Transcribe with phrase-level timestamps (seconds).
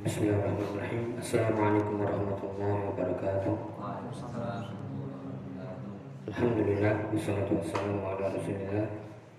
[0.00, 1.20] Bismillahirrahmanirrahim.
[1.20, 3.56] Assalamualaikum warahmatullahi wabarakatuh.
[6.32, 8.88] Alhamdulillah wassalatu wassalamu ala Rasulillah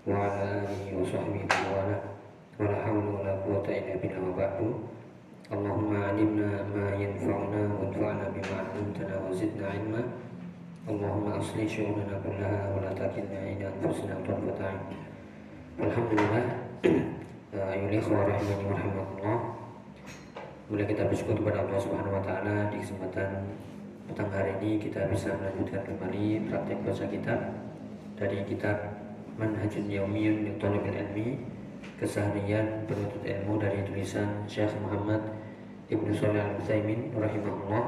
[0.06, 1.98] wa ala alihi wa sahbihi wa wala.
[2.54, 4.68] Wa la hawla wa la quwwata illa billah wa ba'du.
[5.50, 6.14] Allahumma
[6.70, 10.06] ma yanfa'una bima 'allamtana wa zidna 'ilma.
[10.86, 14.78] Allahumma aslih kullaha wa la takilna ila anfusina tarfata 'ain.
[15.82, 16.46] Alhamdulillah.
[17.74, 19.63] Ayuhal ikhwah rahimani wa.
[20.64, 23.44] Mulai kita bersyukur kepada Allah Subhanahu wa taala di kesempatan
[24.08, 27.40] petang hari ini kita bisa melanjutkan kembali praktek baca kitab
[28.16, 28.76] dari kitab
[29.36, 31.28] Manhajun Yaumiyun li Thalabil Ilmi
[32.00, 35.20] keseharian penuntut ilmu dari tulisan Syekh Muhammad
[35.92, 37.84] Ibnu Shalih Al Utsaimin rahimahullah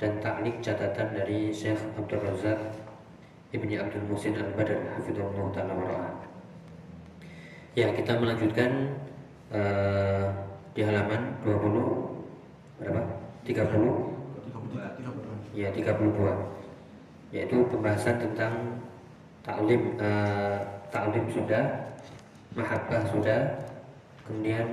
[0.00, 2.72] dan taklik catatan dari Syekh Abdul Razak
[3.52, 6.08] Ibni Abdul Musin Al Badr hafizahullah taala wa
[7.76, 8.96] Ya, kita melanjutkan
[9.52, 10.48] uh,
[10.78, 12.07] di halaman 20
[12.78, 13.02] berapa?
[13.44, 14.08] 30
[15.58, 18.78] ya 32 yaitu pembahasan tentang
[19.42, 20.56] taklim uh,
[20.88, 21.92] taklim sudah
[22.56, 23.68] mahabbah sudah
[24.24, 24.64] kemudian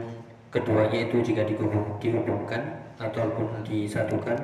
[0.54, 1.44] keduanya itu jika
[2.00, 4.40] dihubungkan ataupun disatukan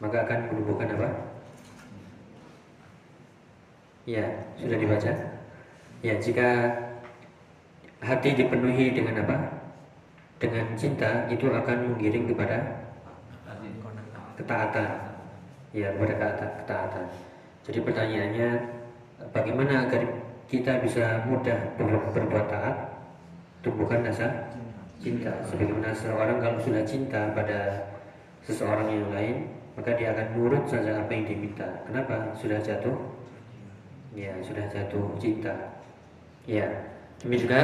[0.00, 1.08] maka akan menumbuhkan apa?
[4.08, 4.24] Ya
[4.56, 5.12] sudah dibaca?
[6.00, 6.48] Ya jika
[8.00, 9.36] hati dipenuhi dengan apa?
[10.40, 12.79] Dengan cinta itu akan menggiring kepada
[14.40, 14.88] ketaatan.
[15.70, 16.14] Ya kepada
[16.64, 17.04] ketaatan.
[17.62, 18.50] Jadi pertanyaannya
[19.30, 20.02] bagaimana agar
[20.50, 22.76] kita bisa mudah berbuat taat?
[23.60, 24.50] Tumbuhkan rasa
[24.98, 25.30] cinta.
[25.46, 27.86] Sebagaimana seorang kalau sudah cinta pada
[28.42, 29.36] seseorang yang lain
[29.78, 32.34] maka dia akan nurut saja apa yang diminta kenapa?
[32.36, 32.96] Sudah jatuh?
[34.16, 35.54] Ya sudah jatuh cinta.
[36.48, 36.66] Ya
[37.20, 37.60] demi juga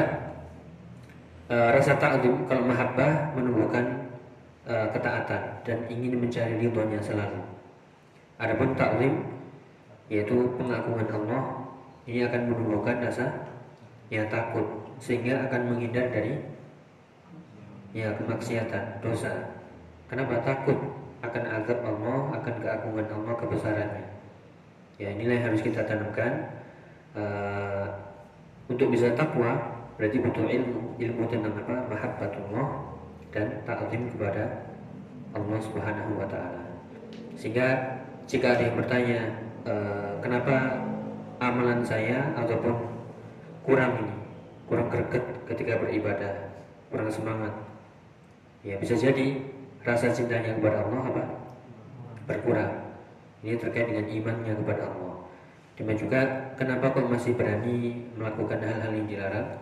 [1.48, 3.95] uh, rasa ta'zim kalau mahabbah menumbuhkan
[4.66, 7.40] uh, ketaatan dan ingin mencari ridhonya selalu.
[8.36, 9.14] Adapun ta'zim
[10.12, 11.42] yaitu pengagungan Allah
[12.06, 13.26] ini akan menumbuhkan rasa
[14.12, 14.66] ya takut
[15.02, 16.38] sehingga akan menghindar dari
[17.96, 19.32] ya kemaksiatan, dosa.
[20.06, 20.76] Kenapa takut
[21.24, 24.04] akan azab Allah, akan keagungan Allah, kebesarannya.
[25.00, 26.56] Ya yang harus kita tanamkan
[27.16, 27.88] uh,
[28.68, 32.95] untuk bisa takwa berarti butuh ilmu ilmu tentang apa mahabbatullah
[33.36, 34.64] dan ta'zim kepada
[35.36, 36.64] Allah Subhanahu wa taala.
[37.36, 39.20] Sehingga jika ada yang bertanya
[39.68, 39.74] e,
[40.24, 40.80] kenapa
[41.36, 42.80] amalan saya ataupun
[43.68, 44.14] kurang ini
[44.64, 46.32] kurang greget ketika beribadah
[46.88, 47.52] kurang semangat?
[48.64, 49.44] Ya bisa jadi
[49.84, 51.24] rasa cintanya kepada Allah apa?
[52.24, 52.72] Berkurang.
[53.44, 55.16] Ini terkait dengan imannya kepada Allah.
[55.76, 56.20] Demikian juga
[56.56, 59.60] kenapa kok masih berani melakukan hal-hal yang dilarang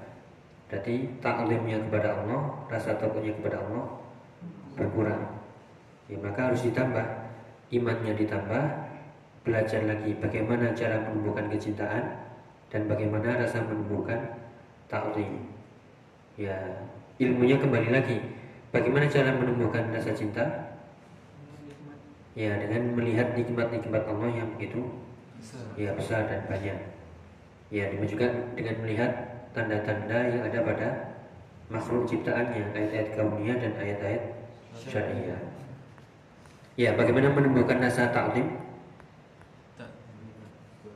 [0.74, 4.02] jadi taklimnya kepada Allah, rasa takutnya kepada Allah
[4.74, 5.22] berkurang.
[6.10, 7.06] Ya, maka harus ditambah
[7.70, 8.62] imannya ditambah,
[9.46, 12.26] belajar lagi bagaimana cara menumbuhkan kecintaan
[12.74, 14.18] dan bagaimana rasa menumbuhkan
[14.90, 15.46] taklim.
[16.34, 16.58] Ya,
[17.22, 18.18] ilmunya kembali lagi.
[18.74, 20.42] Bagaimana cara menumbuhkan rasa cinta?
[22.34, 24.82] Ya, dengan melihat nikmat-nikmat Allah yang begitu
[25.78, 26.78] ya besar dan banyak.
[27.70, 28.26] Ya, juga
[28.58, 30.88] dengan melihat tanda-tanda yang ada pada
[31.70, 34.22] makhluk ciptaannya, ayat-ayat kauniyah dan ayat-ayat
[34.74, 35.40] syariah.
[36.74, 38.50] Ya, bagaimana menumbuhkan rasa taklim?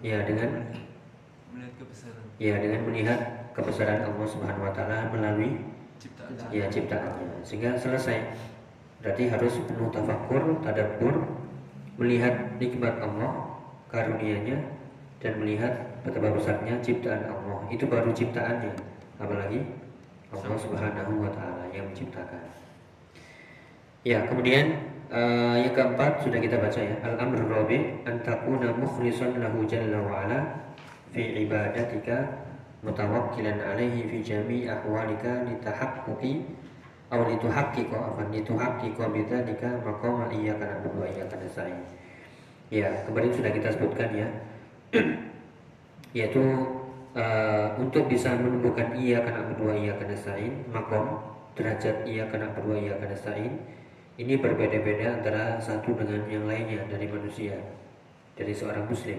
[0.03, 0.67] Ya, dengan
[2.39, 5.59] Ya, dengan melihat kebesaran Allah Subhanahu wa taala melalui
[6.55, 7.43] ya ciptaannya.
[7.43, 8.31] Sehingga selesai.
[9.03, 11.27] Berarti harus penuh tafakur, tadabbur,
[11.99, 13.59] melihat nikmat Allah,
[13.91, 14.59] karunia-Nya
[15.19, 17.59] dan melihat betapa besarnya ciptaan Allah.
[17.71, 18.73] Itu baru ciptaannya.
[19.19, 19.61] Apalagi
[20.29, 22.43] Allah Subhanahu wa taala yang menciptakan.
[24.05, 24.77] Ya kemudian
[25.09, 26.97] uh, yang keempat sudah kita baca ya.
[27.03, 30.39] Al amr rabi an takuna mukhlishan lahu jalla wa ala
[31.11, 32.45] fi ibadatika
[32.85, 36.47] mutawakkilan alaihi fi jami ahwalika litahaqquqi
[37.11, 41.81] aw lituhaqqiqa afan lituhaqqiqa bidzalika maqama iyyaka na'budu wa iyyaka nasta'in.
[42.69, 44.29] Ya kemarin sudah kita sebutkan ya
[46.17, 46.41] yaitu
[47.13, 51.21] uh, untuk bisa menumbuhkan ia karena berdua ia karena sain makom
[51.59, 53.53] derajat ia karena berdua ia karena sain
[54.19, 57.55] ini berbeda-beda antara satu dengan yang lainnya dari manusia
[58.35, 59.19] dari seorang muslim.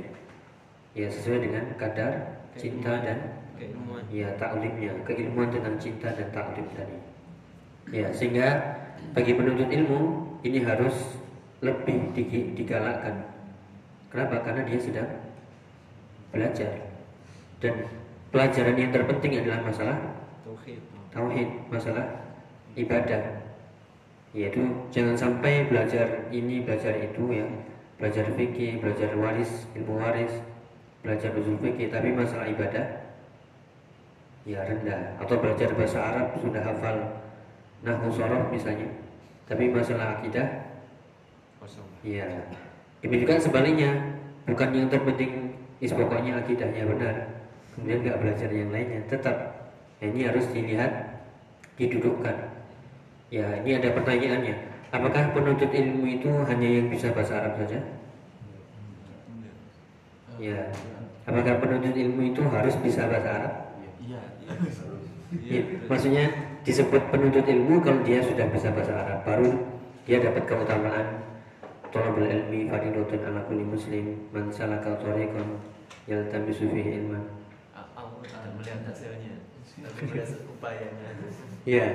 [0.96, 3.20] Ya sesuai dengan kadar cinta dan
[3.56, 4.04] keilmuan.
[4.12, 6.98] ya taklimnya keilmuan tentang cinta dan taklim tadi.
[7.96, 8.76] Ya sehingga
[9.16, 10.00] bagi penuntut ilmu
[10.44, 11.20] ini harus
[11.64, 12.16] lebih
[12.56, 13.24] digalakkan.
[14.12, 14.42] Kenapa?
[14.42, 15.10] Karena dia sedang
[16.30, 16.72] belajar.
[17.60, 17.86] Dan
[18.32, 19.98] pelajaran yang terpenting adalah masalah
[21.14, 22.06] tauhid, masalah
[22.78, 23.42] ibadah.
[24.30, 24.62] yaitu
[24.94, 27.50] jangan sampai belajar ini belajar itu ya.
[27.98, 30.32] Belajar fikih belajar waris ilmu waris
[31.04, 33.10] belajar usul fikih tapi masalah ibadah
[34.46, 35.18] ya rendah.
[35.18, 36.98] Atau belajar bahasa Arab sudah hafal
[37.82, 38.88] nahwu sorof misalnya
[39.50, 40.70] tapi masalah akidah
[42.06, 42.26] ya.
[43.02, 43.92] Demikian sebaliknya
[44.46, 47.16] bukan yang terpenting is pokoknya akidahnya benar
[47.76, 49.38] kemudian nggak belajar yang lainnya tetap
[50.00, 50.92] ini harus dilihat
[51.80, 52.60] didudukkan
[53.30, 54.56] Ya, ini ada pertanyaannya.
[54.90, 57.78] Apakah penuntut ilmu itu hanya yang bisa bahasa Arab saja?
[60.42, 60.66] Ya.
[61.30, 63.54] Apakah penuntut ilmu itu harus bisa bahasa Arab?
[64.02, 64.22] Iya.
[65.46, 66.26] Ya, maksudnya
[66.66, 69.50] disebut penuntut ilmu kalau dia sudah bisa bahasa Arab, baru
[70.10, 71.29] dia dapat keutamaan
[71.90, 75.58] Tolabul ilmi fardotun ala kulli muslim man salaka tariqan
[76.06, 77.26] yaltamisu fihi ilman.
[77.74, 79.42] Aku akan melihat hasilnya,
[79.82, 81.10] tapi melihat upayanya.
[81.66, 81.88] Ya,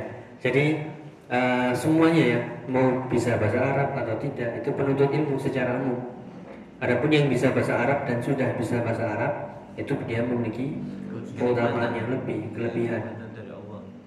[0.43, 0.91] jadi
[1.31, 6.11] uh, semuanya ya mau bisa bahasa Arab atau tidak itu penuntut ilmu secara umum.
[6.83, 9.33] Adapun yang bisa bahasa Arab dan sudah bisa bahasa Arab
[9.79, 10.75] itu dia memiliki
[11.39, 13.15] keutamaan yang lebih kelebihan.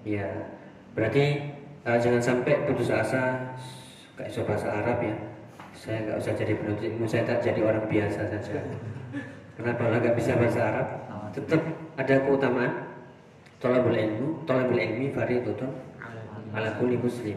[0.04, 0.52] Ya,
[0.92, 1.48] berarti
[1.88, 3.56] uh, jangan sampai putus asa
[4.20, 5.16] kayak bahasa Arab ya.
[5.78, 8.58] Saya nggak usah jadi penuntut ilmu, saya tak jadi orang biasa saja.
[9.54, 10.86] Kenapa lah nggak bisa bahasa Arab?
[11.30, 11.62] Tetap
[11.94, 12.72] ada keutamaan.
[13.58, 15.70] Tolabul ilmu, tolabul ilmi fardhatun
[16.54, 17.36] ala kulli muslim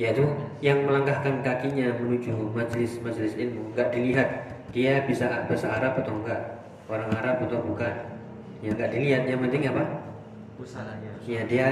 [0.00, 0.24] yaitu
[0.64, 4.28] yang melangkahkan kakinya menuju majelis-majelis ilmu nggak dilihat
[4.72, 6.40] dia bisa bahasa Arab atau enggak
[6.88, 7.94] orang Arab atau bukan
[8.64, 9.84] ya nggak dilihat yang penting apa
[10.56, 11.66] usahanya ya dia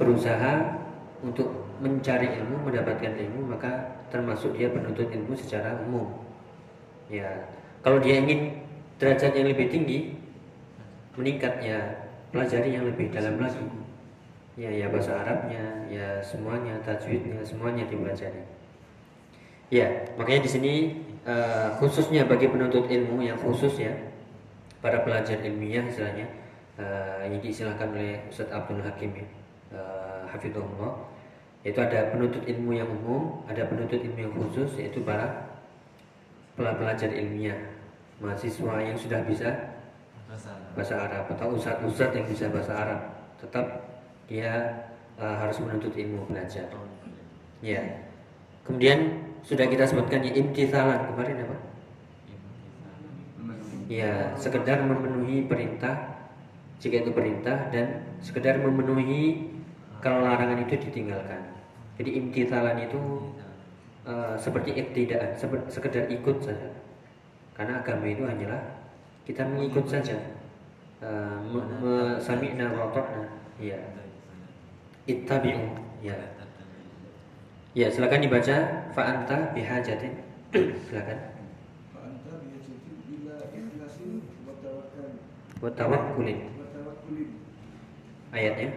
[0.00, 0.80] berusaha
[1.24, 1.48] untuk
[1.80, 6.12] mencari ilmu mendapatkan ilmu maka termasuk dia penuntut ilmu secara umum.
[7.08, 7.48] Ya
[7.80, 8.60] kalau dia ingin
[9.00, 10.14] derajat yang lebih tinggi
[11.16, 11.80] meningkat ya
[12.28, 13.64] pelajari yang lebih dalam lagi.
[14.54, 18.44] Ya ya bahasa Arabnya ya semuanya tajwidnya semuanya dipelajari.
[19.72, 19.88] Ya
[20.20, 20.72] makanya di sini
[21.24, 23.96] uh, khususnya bagi penuntut ilmu yang khusus ya
[24.84, 26.28] para pelajar ilmiah istilahnya
[26.76, 29.26] uh, diistilahkan oleh Ustaz Abdul Hakim ya
[29.74, 31.13] uh, Hafidhullah
[31.64, 35.56] yaitu ada penuntut ilmu yang umum ada penuntut ilmu yang khusus yaitu para
[36.54, 37.58] pelajar ilmiah
[38.22, 39.74] mahasiswa yang sudah bisa
[40.74, 43.00] bahasa Arab atau ustadz-ustadz yang bisa bahasa Arab
[43.38, 43.66] tetap
[44.26, 44.52] dia
[45.20, 46.66] uh, harus menuntut ilmu belajar.
[47.60, 47.80] Ya.
[48.64, 51.56] Kemudian sudah kita sebutkan ya imtithalan kemarin apa?
[53.84, 56.24] Ya, sekedar memenuhi perintah
[56.80, 59.52] jika itu perintah dan sekedar memenuhi
[60.00, 61.53] kalau larangan itu ditinggalkan.
[61.94, 63.00] Jadi imtithalan itu
[64.02, 65.38] uh, seperti iktidaan,
[65.70, 66.70] sekedar ikut saja.
[67.54, 68.62] Karena agama itu hanyalah
[69.22, 70.18] kita mengikut saja.
[71.04, 72.90] Uh, sami'na wa
[73.62, 73.78] Ya
[75.06, 75.68] ittabi'u.
[76.02, 76.16] Ya
[77.78, 78.56] ya silakan dibaca.
[78.90, 80.18] Fa anta bihajatin
[80.90, 81.18] silakan.
[81.94, 85.08] Fa anta bihajatin bila ikhlasin wa tawakkal
[85.62, 86.38] wa tawakkulin.
[88.34, 88.70] Ayatnya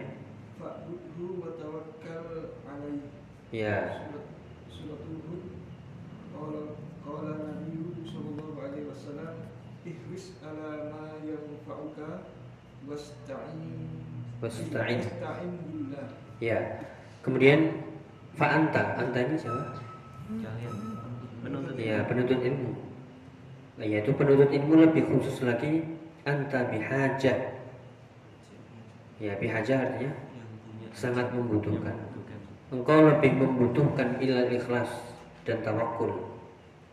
[0.62, 3.10] fa'budhu wa tawakkal alaihi
[3.48, 4.04] ya
[4.68, 5.42] surat hud
[6.36, 9.34] qala qala nabi sallallahu alaihi wasallam
[9.88, 12.28] ihris ala ma yanfa'uka
[12.84, 13.88] wasta'in.
[14.44, 15.00] Wasta'in.
[16.38, 16.58] Ya
[17.24, 17.84] kemudian
[18.36, 19.00] fa'anta.
[19.00, 19.80] Anta ini siapa?
[21.40, 22.72] Penuntut ya penuntut ilmu.
[23.78, 25.86] Nah, yaitu penuntut ilmu lebih khusus lagi
[26.26, 27.38] anta bihajah
[29.18, 30.12] ya bihajah artinya
[30.92, 31.94] sangat membutuhkan
[32.68, 34.88] engkau lebih membutuhkan ilal ikhlas
[35.48, 36.12] dan tawakul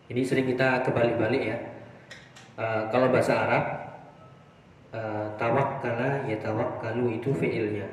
[0.08, 1.58] ini sering kita kebalik-balik ya
[2.60, 3.64] uh, kalau bahasa Arab
[4.96, 7.88] uh, tawakkala ya tawakkalu itu fiilnya.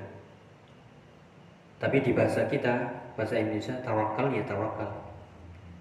[1.82, 2.74] Tapi di bahasa kita,
[3.18, 4.90] bahasa Indonesia tawakal ya tawakal.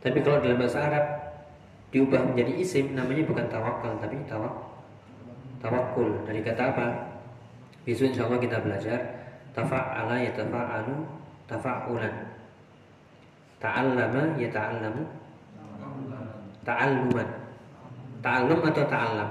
[0.01, 1.05] Tapi kalau dalam bahasa Arab
[1.93, 4.53] diubah menjadi isim namanya bukan tawakal tapi tawak
[5.61, 6.87] tawakul dari kata apa?
[7.85, 8.99] Besok insya Allah kita belajar
[9.53, 11.20] tafa'ala ya tafa'alu
[11.51, 12.15] tafa'ulan
[13.59, 15.03] ta'allama ya ta'allamu.
[16.63, 17.27] Ta'alluman
[18.23, 19.29] ta'allum atau ta'allam?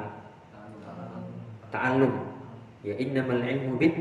[1.72, 2.12] Ta'allum.
[2.84, 3.96] Ya innamal ilmu bit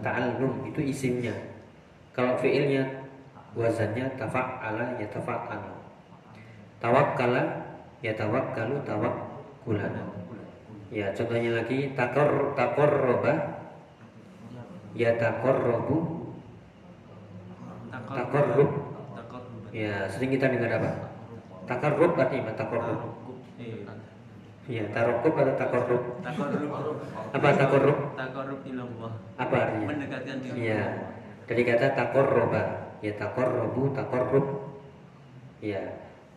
[0.00, 0.64] ta'allum.
[0.72, 1.36] Itu isimnya.
[2.16, 2.98] Kalau fiilnya
[3.54, 5.62] wazannya tafa'ala ya tafa'al
[6.78, 7.42] tawakkala
[8.04, 9.94] ya tawakkalu tawakkulan
[10.94, 13.34] ya contohnya lagi takor takorroba
[14.94, 16.17] ya takorrobu
[18.08, 18.70] takorrub
[19.72, 20.90] ya sering kita dengar apa
[21.68, 23.00] takarrub artinya takorrub
[24.68, 26.02] Iya, takarrub atau takarrub?
[26.20, 26.72] Takarrub.
[27.32, 27.98] Apa takarrub?
[28.20, 29.12] Takarrub ilallah.
[29.40, 29.96] Apa artinya?
[29.96, 30.60] Mendekatkan diri.
[30.60, 30.84] Iya.
[31.48, 32.62] Dari kata takarruba.
[32.98, 34.46] ya taqarrabu taqarrub
[35.62, 35.78] ya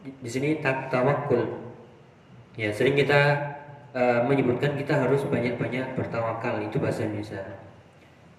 [0.01, 1.73] di, di sini tak tawakul
[2.57, 3.21] ya sering kita
[3.93, 7.41] uh, menyebutkan kita harus banyak-banyak bertawakal itu bahasa Indonesia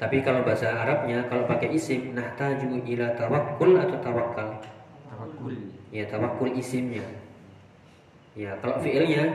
[0.02, 4.58] tapi kalau bahasa Arabnya kalau pakai isim nahtaju ila tawakul atau tawakal
[5.06, 5.54] Tawakul.
[5.94, 7.06] ya tawakul isimnya
[8.34, 9.30] ya kalau fiilnya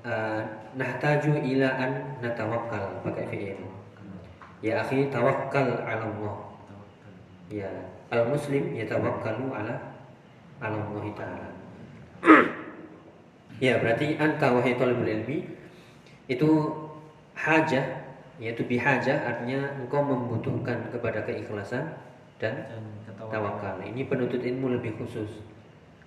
[0.00, 0.40] uh,
[0.72, 1.92] nahtaju ila an
[2.24, 3.60] natawakkal pakai fiil
[4.64, 7.12] ya akhi tawakkal ala Allah Tawakal.
[7.52, 7.68] ya
[8.08, 9.76] al muslim yatawakkalu ala
[10.64, 11.48] ala Allah taala
[13.60, 15.44] ya berarti anta wahai talibul ilmi
[16.32, 16.48] itu
[17.36, 18.09] hajah
[18.40, 21.92] yaitu bihajah artinya engkau membutuhkan kepada keikhlasan
[22.40, 22.66] dan
[23.20, 23.76] tawakal.
[23.84, 25.44] Ini penuntut ilmu lebih khusus.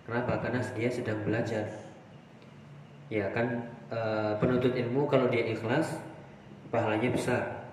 [0.04, 0.42] Kenapa?
[0.42, 1.70] Karena dia sedang belajar.
[3.14, 4.00] Ya kan e,
[4.42, 6.02] penuntut ilmu kalau dia ikhlas
[6.74, 7.70] pahalanya besar.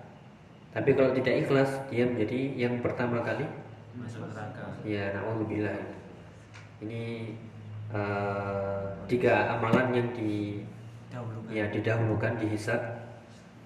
[0.71, 3.43] Tapi kalau tidak ikhlas dia menjadi yang pertama kali
[3.97, 4.77] Masuk neraka.
[4.87, 5.75] ya naudzubillah.
[6.79, 7.35] Ini
[7.91, 10.63] eh, tiga amalan yang di
[11.51, 13.00] ya didahulukan dihisab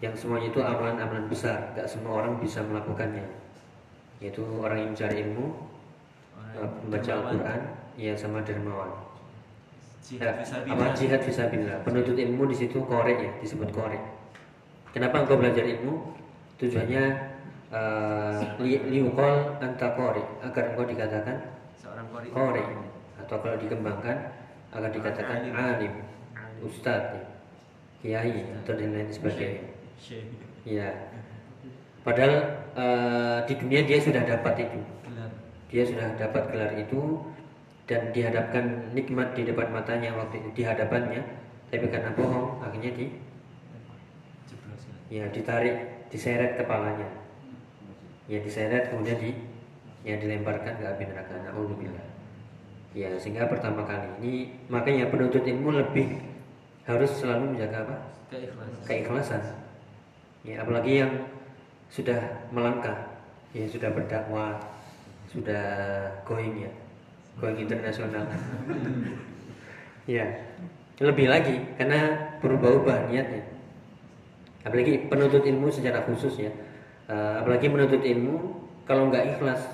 [0.03, 1.71] yang semuanya itu amalan-amalan besar.
[1.73, 3.23] Gak semua orang bisa melakukannya.
[4.19, 5.45] Yaitu orang yang mencari ilmu
[6.55, 7.11] Orang eh, membaca.
[7.11, 7.61] Al-Quran
[7.95, 8.91] ya sama dermawan.
[10.05, 10.77] Jihad Eh, fisabilillah.
[10.77, 13.99] apa jihad fisabilillah penuntut ilmu di situ korek ya disebut korek.
[14.93, 16.13] Kenapa engkau belajar ilmu?
[16.55, 17.03] Tujuannya
[17.73, 20.23] eh, li, liukol anta korek.
[20.45, 21.37] Agar engkau dikatakan
[21.75, 22.27] Seorang kori.
[22.31, 22.67] korek.
[23.19, 24.17] Atau kalau dikembangkan
[24.71, 25.55] agar dikatakan Alim.
[25.55, 25.93] alim
[26.61, 27.15] ustadz
[27.99, 29.63] kiai atau dan lain sebagainya
[29.99, 30.27] Syekh.
[30.67, 30.91] ya
[32.05, 32.33] padahal
[32.77, 34.79] eh, di dunia dia sudah dapat itu.
[35.07, 35.31] Gelar.
[35.71, 37.23] dia sudah dapat gelar itu
[37.85, 41.21] dan dihadapkan nikmat di depan matanya waktu itu di hadapannya.
[41.73, 43.05] Tapi karena bohong akhirnya di
[45.09, 45.25] ya.
[45.33, 47.09] Ditarik diseret kepalanya.
[48.29, 49.31] Ya diseret kemudian di
[50.05, 51.33] ya dilemparkan ke api neraka.
[51.49, 52.05] Naudzubillah.
[52.95, 54.33] Ya sehingga pertama kali ini
[54.71, 56.21] makanya penuntut ilmu lebih
[56.85, 57.97] harus selalu menjaga apa?
[58.29, 58.81] Keikhlasan.
[58.89, 59.64] keikhlasan
[60.45, 61.11] ya apalagi yang
[61.89, 63.17] sudah melangkah
[63.51, 64.61] ya sudah berdakwah
[65.27, 65.65] sudah
[66.23, 66.71] going ya
[67.41, 68.23] going internasional.
[70.05, 70.21] Ya
[71.01, 73.41] lebih lagi karena berubah-ubah niatnya.
[74.61, 76.53] Apalagi penuntut ilmu secara khusus ya.
[77.09, 78.53] Eh, apalagi menuntut ilmu
[78.85, 79.65] kalau nggak ikhlas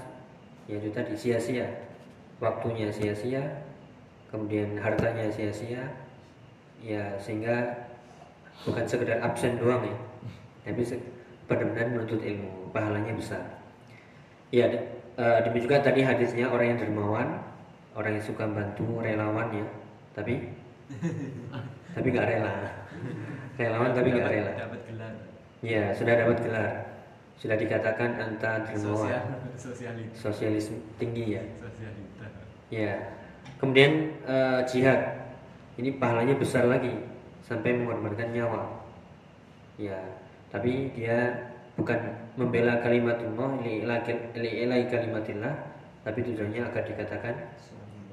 [0.72, 1.68] ya itu tadi sia-sia.
[2.40, 3.44] Waktunya sia-sia
[4.32, 5.84] kemudian hartanya sia-sia
[6.80, 7.92] ya sehingga
[8.64, 9.98] bukan sekedar absen doang ya
[10.62, 10.82] tapi
[11.50, 13.44] benar-benar menuntut ilmu pahalanya besar.
[14.52, 14.88] Ya de-
[15.20, 17.30] eh, demikian juga tadi hadisnya orang yang dermawan
[17.96, 19.66] orang yang suka bantu relawan ya.
[20.16, 20.34] Tapi
[21.96, 22.56] tapi nggak rela.
[23.60, 24.52] Relawan tapi nggak rela.
[24.56, 25.14] Dapat gelar.
[25.62, 26.72] ya sudah dapat gelar.
[27.42, 29.10] Sudah dikatakan anta dermawan.
[29.58, 30.16] Sosialita.
[30.24, 30.66] sosialis.
[31.02, 31.44] Tinggi ya.
[31.58, 32.26] Sosialita.
[32.72, 32.94] Ya,
[33.60, 35.20] kemudian eh, jihad.
[35.80, 36.92] Ini pahalanya besar lagi
[37.42, 38.86] sampai mengorbankan nyawa.
[39.80, 39.98] Ya,
[40.52, 41.48] tapi dia
[41.80, 41.98] bukan
[42.36, 43.64] membela kalimatullah
[44.36, 45.56] li'ilai kalimatillah,
[46.04, 47.36] tapi tujuannya agar dikatakan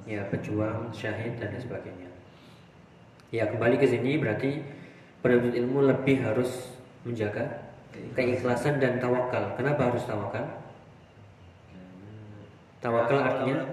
[0.07, 2.09] ya pejuang, syahid dan sebagainya.
[3.29, 4.63] Ya kembali ke sini berarti
[5.21, 6.73] penuntut ilmu lebih harus
[7.05, 7.69] menjaga
[8.15, 9.53] keikhlasan dan tawakal.
[9.59, 10.45] Kenapa harus tawakal?
[12.79, 13.67] Tawakal artinya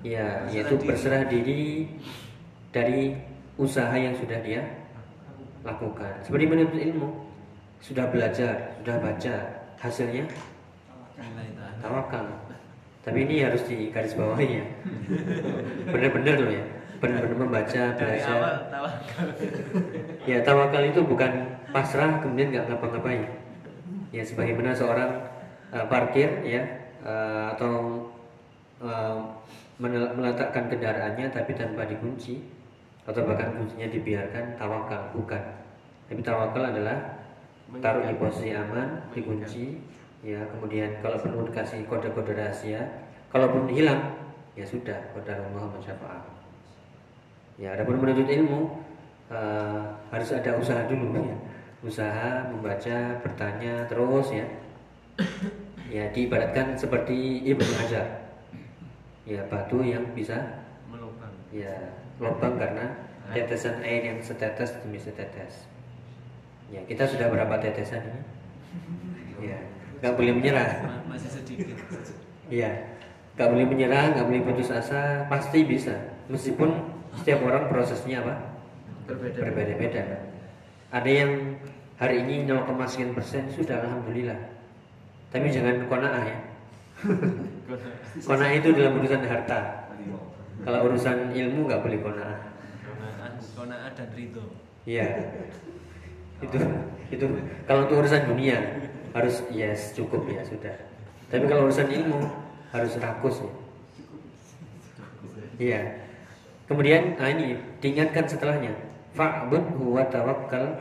[0.00, 1.84] Ya, yaitu berserah diri
[2.72, 3.20] dari
[3.60, 4.79] usaha yang sudah dia
[5.64, 6.12] lakukan.
[6.24, 7.08] Seperti menuntut ilmu,
[7.80, 9.34] sudah belajar, sudah baca,
[9.80, 10.24] hasilnya
[11.80, 12.26] tawakal.
[13.00, 14.66] Tapi ini harus digaris bawahi ya.
[15.88, 16.64] Benar-benar loh ya.
[17.00, 18.68] Benar-benar membaca, belajar.
[18.68, 19.28] tawakal.
[20.28, 21.32] Ya tawakal itu bukan
[21.72, 23.24] pasrah kemudian nggak ngapa-ngapain.
[24.12, 25.24] Ya sebagaimana seorang
[25.72, 26.62] eh, parkir ya
[27.00, 28.04] eh, atau
[29.80, 32.40] menel- meletakkan kendaraannya tapi tanpa dikunci
[33.10, 35.42] atau bahkan kuncinya dibiarkan tawakal bukan.
[36.06, 37.18] Tapi tawakal adalah
[37.82, 39.78] taruh di posisi aman, dikunci,
[40.22, 42.82] ya kemudian kalau perlu dikasih kode-kode rahasia,
[43.34, 44.14] kalaupun hilang
[44.54, 46.22] ya sudah kode Allah masyafa'ah.
[47.60, 48.82] Ya, adapun menuntut ilmu
[49.28, 51.36] eh, harus ada usaha dulu ya.
[51.80, 54.46] Usaha membaca, bertanya terus ya.
[55.90, 58.30] Ya, diibaratkan seperti Ibnu Hajar.
[59.26, 60.59] Ya, batu yang bisa.
[61.50, 61.74] Ya
[62.22, 62.94] lubang karena
[63.30, 65.66] tetesan air yang setetes demi setetes.
[66.70, 68.22] Ya, kita sudah berapa tetesan ini?
[69.50, 69.58] Ya,
[70.02, 70.70] nggak boleh menyerah.
[70.86, 71.74] Ma- Masih sedikit.
[72.50, 72.98] Iya,
[73.34, 75.94] nggak boleh menyerah, nggak boleh putus asa, pasti bisa.
[76.30, 76.70] Meskipun
[77.18, 78.34] setiap orang prosesnya apa?
[79.10, 79.38] Berbeda.
[79.42, 80.02] Berbeda-beda.
[80.90, 81.58] Ada yang
[81.98, 84.38] hari ini 0, sekian persen sudah alhamdulillah.
[85.30, 86.38] Tapi jangan kona'ah ya.
[88.26, 89.90] Kona itu dalam urusan harta.
[90.60, 92.28] Kalau urusan ilmu nggak boleh kona.
[92.84, 94.44] Kona'ah, kona'ah dan ridho.
[94.84, 95.08] Iya.
[96.40, 96.56] Itu
[97.10, 97.24] itu
[97.64, 98.58] kalau untuk urusan dunia
[99.16, 100.76] harus yes cukup ya sudah.
[101.32, 102.20] Tapi kalau urusan ilmu
[102.70, 103.52] harus rakus ya.
[105.60, 105.80] Iya.
[106.68, 108.72] Kemudian nah ini diingatkan setelahnya.
[109.16, 110.78] Fa'bud wa tawakkal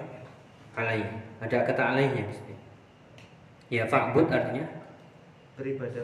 [0.77, 1.07] alaih.
[1.39, 2.29] Ada kata alaihnya.
[3.69, 4.65] Ya fa'bud artinya
[5.59, 6.03] beribadah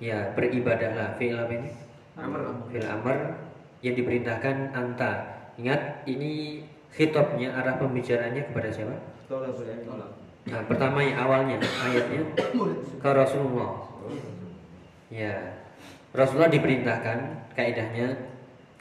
[0.00, 1.70] ya beribadahlah fi'il apa ini?
[2.18, 2.40] Amr
[2.70, 3.18] Fil amr
[3.80, 5.12] yang diperintahkan anta.
[5.60, 6.64] Ingat ini
[6.94, 8.96] khitabnya arah pembicaraannya kepada siapa?
[10.50, 12.22] Nah, pertama yang awalnya ayatnya
[12.98, 13.86] ke Rasulullah.
[15.12, 15.60] Ya.
[16.10, 17.18] Rasulullah diperintahkan
[17.54, 18.18] kaidahnya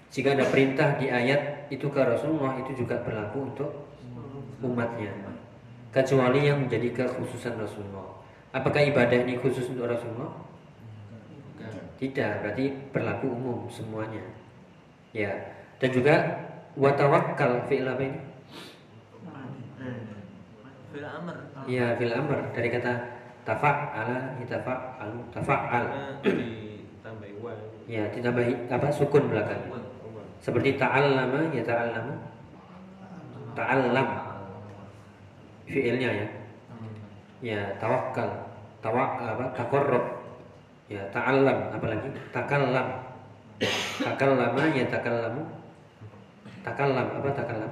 [0.10, 3.70] jika ada perintah di ayat itu ke Rasulullah itu juga berlaku untuk
[4.66, 5.14] umatnya.
[5.94, 8.18] Kecuali yang menjadi kekhususan Rasulullah.
[8.50, 10.49] Apakah ibadah ini khusus untuk Rasulullah?
[12.00, 14.24] Tidak, berarti berlaku umum semuanya.
[15.12, 15.36] Ya.
[15.84, 16.16] Dan juga
[16.80, 18.20] watawakkal fi'il apa ini?
[20.96, 21.36] Fil amr.
[21.68, 22.94] Ya, fil amr dari kata
[23.44, 25.86] tafa'ala, yatafa'alu, tafa'al.
[26.24, 27.52] ditambahi wa
[27.84, 28.88] Ya, ditambahi apa?
[28.96, 29.60] Sukun belakang.
[30.40, 32.16] Seperti ta'allama, ya ta'allama.
[33.60, 34.10] Ta'allam
[35.68, 36.28] fi'ilnya ya.
[37.40, 38.30] Ya, tawakkal,
[38.80, 39.46] tawa apa?
[39.52, 40.19] Takorrob.
[40.90, 42.10] Ya, ta'allam apalagi?
[42.34, 42.88] Takallam.
[44.02, 45.44] Takallama, ya takallamu.
[46.66, 47.72] Takallam apa takallam?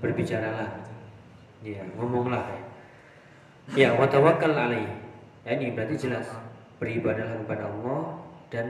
[0.00, 0.70] Berbicaralah.
[1.60, 2.62] Ya, ngomonglah ya.
[3.72, 4.88] Ya, wa tawakkal alaih.
[5.44, 6.32] Ya, ini berarti jelas
[6.80, 8.00] beribadahlah kepada Allah
[8.48, 8.66] dan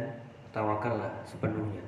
[0.50, 1.83] tawakallah sepenuhnya.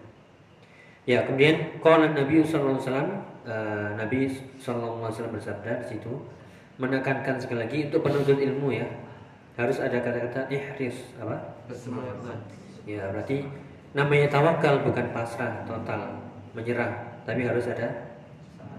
[1.07, 3.11] Ya, kemudian qala Nabi sallallahu alaihi wasallam
[3.47, 4.19] eh, Nabi
[4.59, 6.13] sallallahu alaihi wasallam bersabda di situ
[6.83, 8.87] menekankan sekali lagi untuk penuntut ilmu ya.
[9.57, 11.57] Harus ada kata-kata ihris apa?
[11.65, 12.45] bersemangat
[12.85, 13.49] Ya, berarti
[13.97, 16.21] namanya tawakal bukan pasrah total
[16.53, 18.13] menyerah, tapi harus ada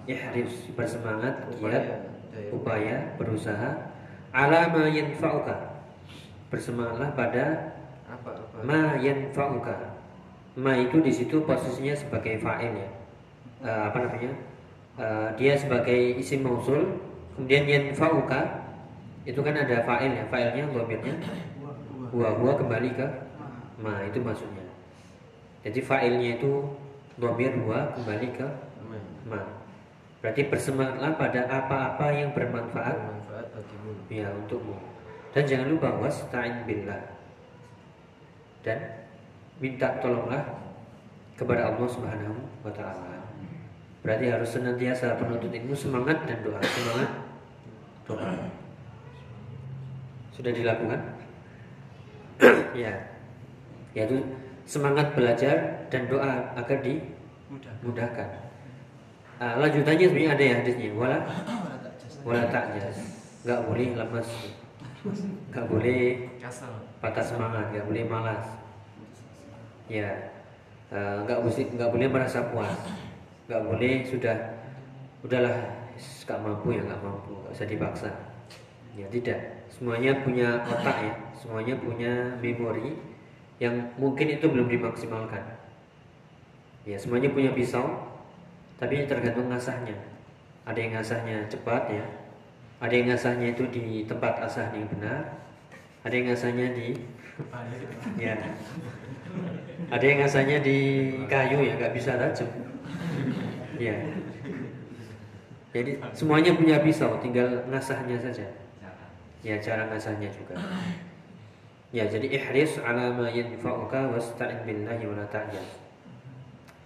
[0.05, 2.07] ihris bersemangat, giat,
[2.53, 3.89] upaya, berusaha
[4.31, 5.81] ala ma yanfa'uka.
[6.53, 7.75] Bersemangatlah pada
[8.07, 9.97] apa apa ma yanfa'uka.
[10.61, 12.89] Ma itu di situ posisinya sebagai fa'il ya.
[13.65, 14.31] Eh, apa namanya?
[14.97, 17.01] Eh, dia sebagai isim mausul,
[17.33, 18.66] kemudian yanfa'uka
[19.27, 21.15] itu kan ada fa'il ya, fa'ilnya dhamirnya
[22.15, 23.07] huwa huwa kembali ke
[23.83, 24.63] ma itu maksudnya.
[25.67, 26.63] Jadi fa'ilnya itu
[27.19, 28.47] dhamir huwa kembali ke
[29.27, 29.43] ma.
[30.23, 32.97] Berarti bersemangatlah pada apa-apa yang bermanfaat
[34.07, 34.79] ya untukmu.
[35.35, 37.19] Dan jangan lupa wasta'in billah.
[38.63, 38.79] Dan
[39.59, 40.55] minta tolonglah
[41.35, 43.27] kepada Allah Subhanahu wa taala.
[44.01, 47.11] Berarti harus senantiasa penuntut ilmu semangat dan doa, semangat
[48.07, 48.66] doa.
[50.37, 51.01] Sudah dilakukan?
[52.85, 52.93] ya.
[53.97, 54.21] Yaitu
[54.69, 58.29] semangat belajar dan doa agar dimudahkan.
[59.41, 60.89] Ah, lanjutannya sebenarnya ada ya hadisnya.
[60.93, 61.17] Wala
[62.27, 62.97] wala ta'jas.
[63.41, 64.29] Enggak boleh lemas.
[65.49, 66.01] Enggak boleh
[66.99, 68.45] patah semangat, nggak boleh malas.
[69.87, 70.35] Ya,
[70.91, 72.75] eh, nggak boleh nggak boleh merasa puas,
[73.47, 74.35] nggak boleh sudah
[75.23, 75.55] udahlah
[75.97, 78.11] nggak mampu ya nggak mampu, nggak usah dipaksa.
[78.97, 79.39] Ya tidak,
[79.77, 82.97] semuanya punya otak ya, semuanya punya memori
[83.61, 85.45] yang mungkin itu belum dimaksimalkan.
[86.81, 87.85] Ya semuanya punya pisau,
[88.81, 89.93] tapi tergantung ngasahnya.
[90.65, 92.05] Ada yang ngasahnya cepat ya,
[92.81, 95.45] ada yang ngasahnya itu di tempat asah yang benar,
[96.01, 96.87] ada yang ngasahnya di
[98.25, 98.33] ya.
[99.93, 100.77] Ada yang ngasahnya di
[101.29, 102.49] kayu ya nggak bisa tajam.
[103.77, 103.93] Ya.
[105.69, 108.66] Jadi semuanya punya pisau tinggal ngasahnya saja
[109.45, 110.55] ya cara ngasahnya juga
[111.93, 115.67] ya jadi ihris ala ma yanfa'uka wasta'in billahi wa la ta'jaz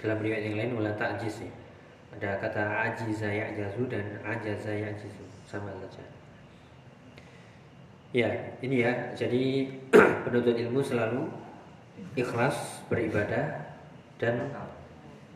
[0.02, 1.54] dalam riwayat yang lain wala ta'jiz ya
[2.12, 6.04] ada kata ajiza ya'jazu dan ajaza ya'jizu sama saja
[8.12, 8.28] Ya,
[8.60, 8.92] ini ya.
[9.16, 9.72] Jadi
[10.28, 11.32] penuntut ilmu selalu
[12.20, 13.72] ikhlas beribadah
[14.20, 14.52] dan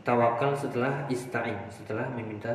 [0.04, 2.52] tawakal setelah ista'in, setelah meminta.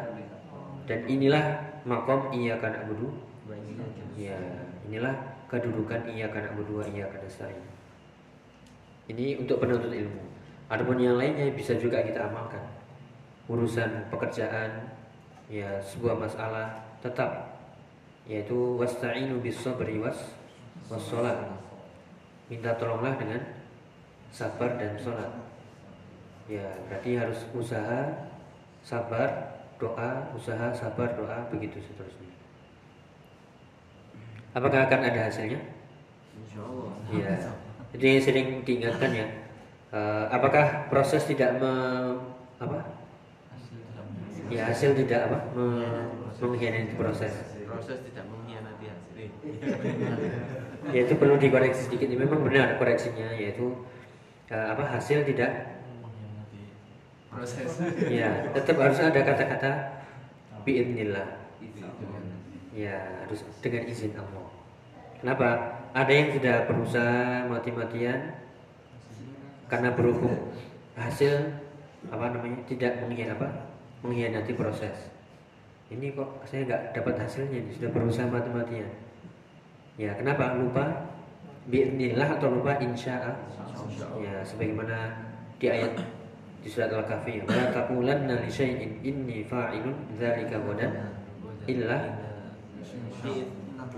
[0.84, 3.08] Dan inilah makom iya kana abudu.
[4.18, 4.40] Ya,
[4.84, 5.16] inilah
[5.48, 7.64] kedudukan kana abudu wa iya kana nasta'in.
[9.10, 10.22] Ini untuk penuntut ilmu.
[10.70, 12.62] Adapun yang lainnya bisa juga kita amalkan.
[13.50, 14.94] Urusan pekerjaan,
[15.50, 17.58] ya sebuah masalah tetap
[18.30, 20.36] yaitu wasta'inu bis sabri was
[20.86, 21.50] wassalat.
[22.46, 23.42] Minta tolonglah dengan
[24.30, 25.30] sabar dan sholat.
[26.46, 28.30] Ya, berarti harus usaha,
[28.82, 32.30] sabar, doa, usaha, sabar, doa, begitu seterusnya.
[34.50, 35.60] Apakah akan ada hasilnya?
[36.34, 36.90] Insya Allah.
[37.14, 37.34] Ya.
[37.94, 39.26] Jadi sering diingatkan ya.
[39.90, 41.72] eh, apakah proses tidak me,
[42.62, 42.78] apa?
[44.50, 45.38] Ya hasil tidak apa?
[45.54, 46.10] Me-
[46.40, 47.34] mengkhianati proses.
[47.66, 49.28] Proses tidak mengkhianati hasil.
[50.90, 52.08] Ya itu perlu dikoreksi sedikit.
[52.08, 53.84] Memang benar koreksinya yaitu
[54.48, 55.70] eh, apa hasil tidak
[57.30, 57.78] proses
[58.10, 59.70] ya tetap harus ada kata-kata
[60.66, 61.46] biidnillah
[62.74, 64.39] ya harus dengan izin Allah
[65.20, 65.78] kenapa?
[65.90, 68.40] Ada yang sudah berusaha mati-matian
[69.66, 70.50] karena berhubung
[70.94, 71.50] hasil
[72.10, 73.48] apa namanya tidak mengkhianati apa
[74.02, 74.96] mengkhianati proses.
[75.90, 78.90] Ini kok saya nggak dapat hasilnya ini sudah berusaha mati-matian.
[79.98, 80.54] Ya kenapa?
[80.54, 81.10] Lupa?
[81.66, 82.78] Biidnillah atau lupa?
[82.78, 83.36] Insya
[84.22, 85.12] ya sebagaimana
[85.58, 85.98] di ayat
[86.62, 87.44] di surat Al-Kahfi.
[87.44, 90.92] La taqulanna li syai'in inni fa'ilun dzalika ghadan
[91.68, 91.98] illa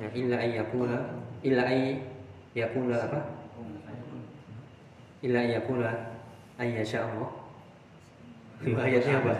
[0.00, 0.98] ya, illa ay yaqula
[1.42, 2.00] illa ay
[2.55, 3.20] yaqula apa
[5.24, 5.90] illa ay yaqula
[6.57, 7.31] ay yasha Allah
[8.62, 9.35] ayatnya apa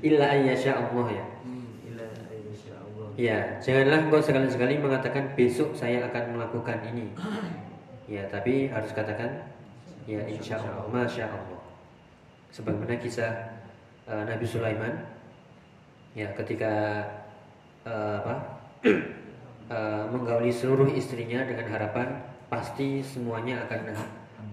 [0.00, 1.24] illa ay yasha Allah ya.
[3.20, 7.12] Ya, janganlah engkau sekali-sekali mengatakan besok saya akan melakukan ini.
[8.08, 9.44] Ya, tapi harus katakan
[10.08, 11.60] ya insya Allah, masya Allah.
[12.48, 13.60] Sebagaimana kisah
[14.08, 15.04] eh, Nabi Sulaiman,
[16.16, 16.72] ya ketika
[17.84, 18.34] eh, apa
[19.70, 22.18] eh, menggauli seluruh istrinya dengan harapan
[22.50, 23.94] pasti semuanya akan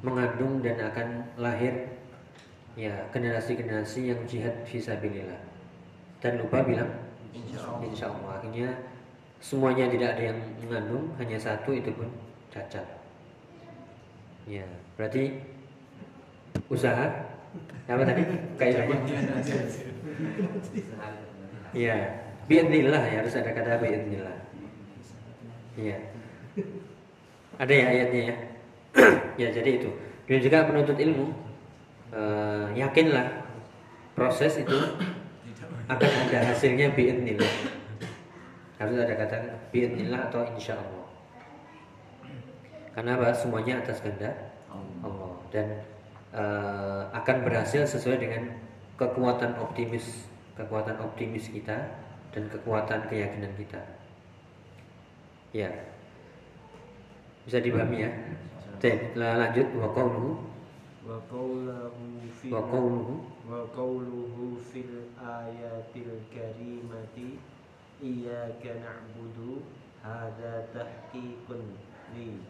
[0.06, 1.74] mengandung dan akan lahir
[2.78, 5.42] ya generasi-generasi yang jihad fisabilillah
[6.22, 7.80] dan lupa bilang Insya Allah.
[7.86, 8.70] Insya Allah akhirnya
[9.38, 12.10] semuanya tidak ada yang mengandung hanya satu itu pun
[12.50, 12.86] cacat.
[14.50, 15.44] Ya berarti
[16.72, 17.06] usaha
[17.88, 18.22] apa tadi
[18.58, 18.98] kaidahnya?
[21.76, 21.96] Ya
[22.48, 24.47] biidnillah ya harus ada kata biidnillah.
[25.78, 25.98] Ya
[27.58, 28.36] ada ya ayatnya ya.
[29.42, 29.90] ya jadi itu.
[30.28, 31.32] Dan juga penuntut ilmu
[32.12, 33.48] eh, yakinlah
[34.18, 34.78] proses itu
[35.88, 37.54] akan ada hasilnya biidnillah.
[38.78, 39.38] Harus ada kata
[39.74, 41.08] biidnillah atau insya Allah
[42.98, 43.30] karena apa?
[43.30, 44.34] Semuanya atas kehendak
[45.06, 45.38] Allah.
[45.54, 45.86] Dan
[46.34, 48.58] eh, akan berhasil sesuai dengan
[48.98, 50.26] kekuatan optimis
[50.58, 51.78] kekuatan optimis kita
[52.34, 53.78] dan kekuatan keyakinan kita
[55.56, 55.72] ya.
[57.48, 58.12] Bisa dipahami ya?
[58.76, 59.68] Oke, lanjut.
[59.80, 60.32] Wa qauluhu
[61.08, 62.60] wa qauluhu fi wa
[63.48, 63.64] wa
[64.68, 67.40] fil ayatil karimati.
[67.98, 69.66] Iya kenabudu,
[70.06, 71.74] hadza tahqiqun
[72.14, 72.44] li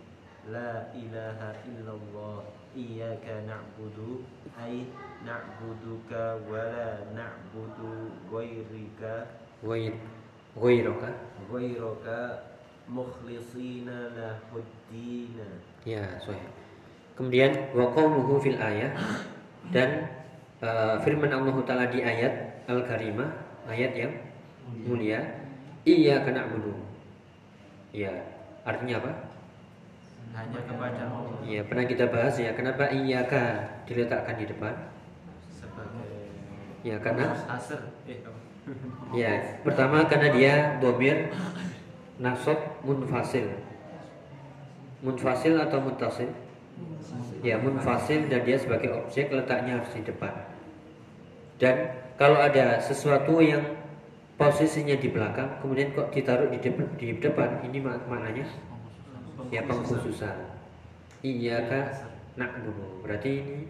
[0.49, 2.43] la ilaha illallah.
[2.75, 4.25] Iyyaka na'budu.
[4.57, 4.89] Ay
[5.23, 9.29] na'buduka wa la na'budu ghairika
[9.63, 9.93] ghair
[10.57, 11.09] ghairaka
[11.49, 12.17] ghairaka
[12.87, 15.47] mukhlisina lahuddina.
[15.83, 16.47] Ya, sahih.
[17.19, 17.91] Kemudian wa
[18.39, 18.93] fil ayat
[19.73, 20.05] dan
[20.63, 23.29] uh, firman Allah taala di ayat Al-Karimah,
[23.67, 24.13] ayat yang
[24.85, 25.19] mulia,
[25.83, 26.77] iya kena bunuh.
[27.95, 28.11] Ya,
[28.67, 29.11] artinya apa?
[30.35, 31.39] Hanya kepada Allah.
[31.47, 34.75] Ya, pernah kita bahas ya, kenapa iya kah diletakkan di depan?
[35.49, 36.29] Sebagai
[36.85, 37.33] Ya, karena.
[39.15, 41.31] Ya, pertama karena dia domir
[42.17, 43.45] nasab munfasil.
[45.05, 46.29] Munfasil atau muttasil?
[47.45, 50.33] Ya, munfasil dan dia sebagai objek letaknya harus di depan.
[51.57, 53.61] Dan kalau ada sesuatu yang
[54.37, 58.45] posisinya di belakang, kemudian kok ditaruh di depan, di depan ini mak- maknanya
[59.49, 60.37] ya pengkhususan.
[61.25, 61.87] Iya kak
[62.37, 63.01] nak dulu.
[63.01, 63.65] Berarti ini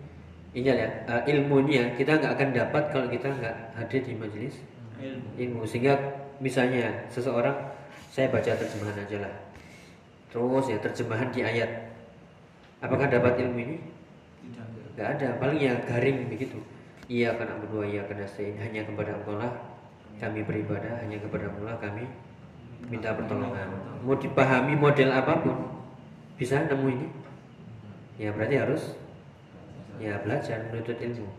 [0.56, 4.56] ini ya eh, ilmunya kita nggak akan dapat kalau kita nggak hadir di majelis
[4.98, 5.94] ilmu ilmu sehingga
[6.42, 7.54] misalnya seseorang
[8.18, 9.34] saya baca terjemahan aja lah.
[10.34, 11.70] Terus ya terjemahan di ayat.
[12.82, 13.78] Apakah dapat ilmu ini?
[14.98, 15.38] Tidak ada.
[15.38, 16.58] Paling ya garing begitu.
[17.06, 18.26] Iya karena berdua iya karena
[18.58, 19.54] hanya kepada Allah lah
[20.18, 22.10] kami beribadah hanya kepada Allah kami
[22.90, 23.70] minta pertolongan.
[24.02, 25.58] Mau dipahami model apa pun
[26.42, 27.08] bisa nemu ini.
[28.18, 28.98] Ya berarti harus
[30.02, 31.30] ya belajar menuntut ilmu.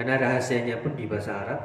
[0.00, 1.60] Karena rahasianya pun di bahasa Arab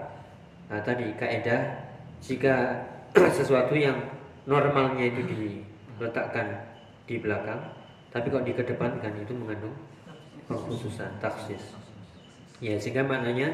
[0.68, 1.88] nah, tadi kaidah
[2.20, 2.84] jika
[3.40, 4.17] sesuatu yang
[4.48, 6.72] normalnya itu diletakkan
[7.04, 7.60] di belakang
[8.08, 9.76] tapi kok dikedepankan itu mengandung
[10.48, 11.76] pengkhususan taksis.
[12.64, 13.52] Ya sehingga maknanya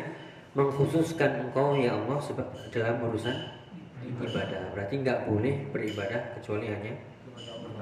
[0.53, 3.34] mengkhususkan engkau ya Allah sebab dalam urusan
[4.06, 4.71] ibadah.
[4.77, 6.93] Berarti nggak boleh beribadah kecuali hanya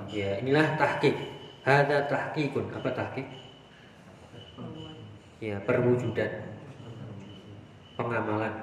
[0.07, 1.13] ya inilah tahqiq.
[1.67, 2.73] Ada tahqiqun.
[2.73, 3.27] Apa tahqiq?
[5.43, 6.31] Ya perwujudan.
[7.99, 8.55] Pengamalan.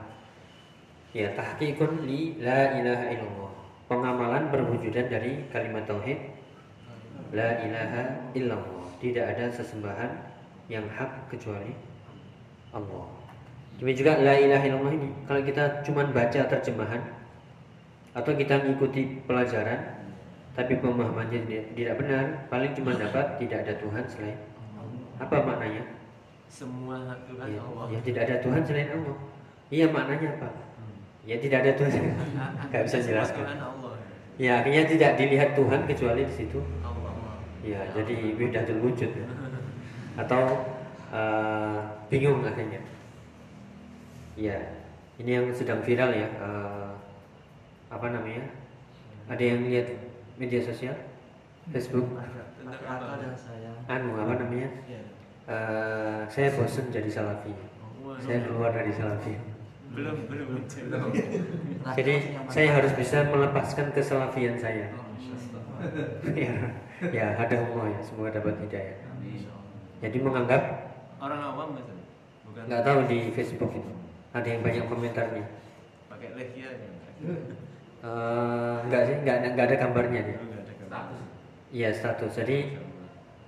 [1.13, 3.58] Ya tahqiqun li la ilaha illallah
[3.89, 6.39] pengamalan perwujudan dari kalimat tauhid
[7.29, 8.89] La ilaha illallah.
[8.99, 10.11] Tidak ada sesembahan
[10.73, 11.77] yang hak kecuali
[12.73, 13.05] Allah.
[13.77, 17.03] Demikian juga la ilaha illallah ini kalau kita cuma baca terjemahan
[18.17, 19.99] atau kita mengikuti pelajaran
[20.57, 24.39] tapi pemahamannya tidak, benar, paling cuma dapat tidak ada Tuhan selain
[25.19, 25.85] apa maknanya?
[26.49, 27.87] Semua Tuhan Ya, Allah.
[27.93, 29.17] ya tidak ada Tuhan selain Allah.
[29.69, 30.49] Iya maknanya apa?
[31.29, 31.93] Ya tidak ada Tuhan.
[32.73, 33.45] Gak bisa jelaskan.
[34.39, 36.63] Ya akhirnya tidak dilihat Tuhan kecuali di situ.
[36.87, 37.43] Allah.
[37.67, 39.27] Ya jadi wahdatul wujud ya.
[40.23, 40.63] Atau
[41.11, 42.79] eh, bingung akhirnya.
[44.39, 44.59] Ya
[45.19, 46.31] ini yang sedang viral ya.
[46.31, 46.91] eh,
[47.91, 48.47] apa namanya?
[49.27, 49.91] Ada yang lihat
[50.39, 50.95] media sosial?
[51.75, 52.07] Facebook?
[53.91, 54.71] Anu apa namanya?
[54.87, 55.03] Ya.
[55.49, 57.51] Eh, saya bosan jadi salafi.
[58.05, 59.35] Oh, Saya keluar dari salafi.
[59.93, 61.11] Belum belum belum.
[61.97, 62.15] Jadi
[62.53, 64.93] saya harus bisa melepaskan kesalafian saya.
[66.35, 66.55] ya,
[67.15, 68.99] ya ada umur ya, semoga dapat hidayah.
[69.99, 70.63] Jadi menganggap
[71.19, 71.75] Orang awam?
[72.47, 73.91] Bukan nggak tahu di Facebook itu
[74.31, 75.47] ada yang banyak komentarnya.
[76.07, 76.91] pakai lehia ya.
[77.99, 80.23] Eh, nggak sih, nggak ada nggak ada gambarnya.
[80.23, 81.19] Enggak gambar.
[81.75, 82.33] Iya status.
[82.39, 82.79] Jadi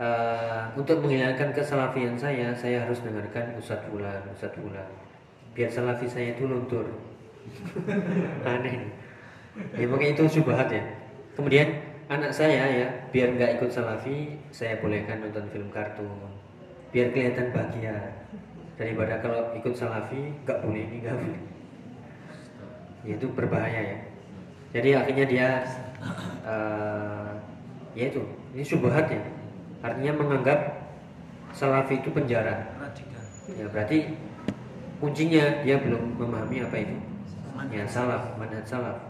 [0.02, 4.86] eh, untuk menghilangkan kesalafian saya, saya harus dengarkan Ustadz Bulan, Ustadz Bulan.
[5.60, 6.88] Biar salafi saya itu luntur.
[8.48, 8.88] Aneh.
[9.76, 10.80] Ya makanya itu subhat ya.
[11.36, 11.68] Kemudian
[12.08, 16.08] anak saya ya, biar nggak ikut salafi, saya bolehkan nonton film kartun.
[16.96, 17.92] Biar kelihatan bahagia.
[18.80, 21.42] Daripada kalau ikut salafi, nggak boleh ini nggak boleh.
[23.04, 23.98] Ya, itu berbahaya ya.
[24.72, 25.48] Jadi akhirnya dia
[26.48, 27.30] eh,
[27.92, 28.22] ya itu
[28.56, 29.20] ini subhat ya
[29.84, 30.60] artinya menganggap
[31.52, 32.70] salafi itu penjara
[33.50, 34.14] ya berarti
[35.00, 36.96] kuncinya dia belum memahami apa itu.
[37.72, 39.00] Ya salaf manhaj salaf.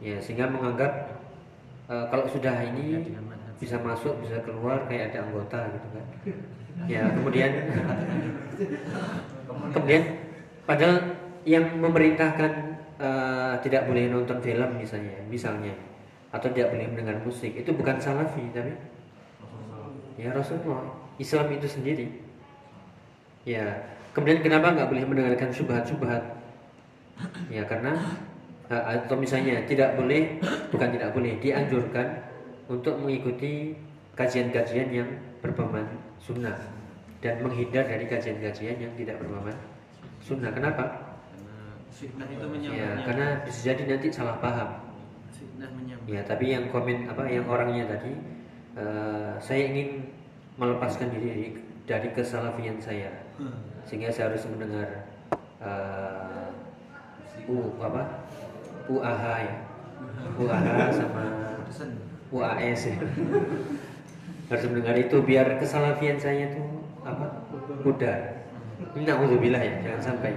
[0.00, 1.20] Ya sehingga menganggap
[1.92, 3.12] eh, kalau sudah ini
[3.58, 6.06] bisa masuk bisa keluar kayak ada anggota gitu kan.
[6.88, 7.50] Ya kemudian
[9.76, 10.02] kemudian
[10.64, 10.96] padahal
[11.44, 12.52] yang memerintahkan
[12.96, 15.74] eh, tidak boleh nonton film misalnya misalnya
[16.28, 18.72] atau tidak boleh mendengar musik itu bukan salafi tapi
[20.18, 20.96] ya Rasulullah.
[21.18, 22.06] Islam itu sendiri.
[23.42, 26.22] Ya kemudian kenapa nggak boleh mendengarkan subhat-subhat
[27.54, 27.94] ya karena
[28.66, 30.42] eh, atau misalnya tidak boleh
[30.74, 32.26] bukan tidak boleh dianjurkan
[32.66, 33.78] untuk mengikuti
[34.18, 35.86] kajian-kajian yang berpaman
[36.18, 36.58] sunnah
[37.22, 39.54] dan menghindar dari kajian-kajian yang tidak berpaman
[40.18, 40.50] sunnah.
[40.50, 41.14] Kenapa?
[41.30, 44.82] Karena fitnah itu ya karena bisa jadi nanti salah paham.
[45.30, 45.70] Fitnah.
[46.10, 48.10] Ya, tapi yang komen apa yang orangnya tadi
[48.74, 50.10] eh, saya ingin
[50.58, 51.54] melepaskan diri
[51.88, 53.08] dari, kesalafian saya.
[53.88, 55.08] Sehingga saya harus mendengar
[55.64, 58.28] eh, U apa?
[58.92, 59.56] UAH ya?
[60.36, 61.24] UAH sama
[62.28, 62.96] UAS ya.
[64.52, 66.60] Harus mendengar itu biar kesalafian saya itu
[67.08, 67.48] apa?
[67.80, 68.44] Pudar.
[68.92, 70.32] Ini naudzubillah ya jangan sampai.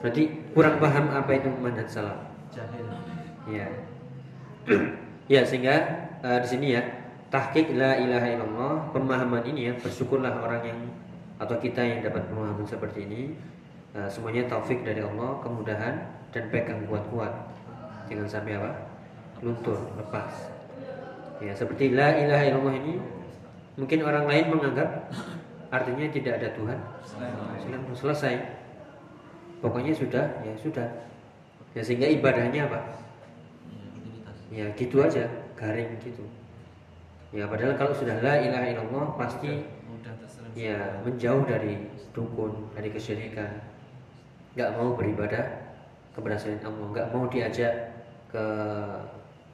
[0.00, 0.22] Berarti
[0.56, 2.20] kurang paham apa itu manhaj salaf.
[2.48, 2.88] Jahil.
[3.52, 3.68] Ya.
[5.32, 5.76] ya sehingga
[6.24, 6.82] eh, di sini ya
[7.28, 10.80] tahqiq la ilaha illallah pemahaman ini ya bersyukurlah orang yang
[11.38, 13.22] atau kita yang dapat pemahaman seperti ini.
[13.96, 15.94] Eh, semuanya taufik dari Allah kemudahan
[16.32, 17.32] dan pegang kuat-kuat.
[18.08, 18.72] Jangan sampai apa?
[19.40, 20.52] Luntur lepas.
[21.38, 22.94] Ya seperti la ilaha illallah ini
[23.78, 25.08] mungkin orang lain menganggap
[25.70, 26.78] artinya tidak ada Tuhan.
[27.06, 28.34] Selain selesai.
[29.62, 30.88] Pokoknya sudah ya sudah.
[31.76, 32.80] Ya sehingga ibadahnya apa?
[34.48, 36.24] Ya gitu aja garing gitu
[37.34, 40.14] ya padahal kalau sudah la ilaha illallah pasti mudah
[40.56, 43.62] ya menjauh dari dukun dari kesyirikan
[44.56, 45.44] nggak mau beribadah
[46.16, 47.72] kepada selain Allah nggak mau diajak
[48.32, 48.44] ke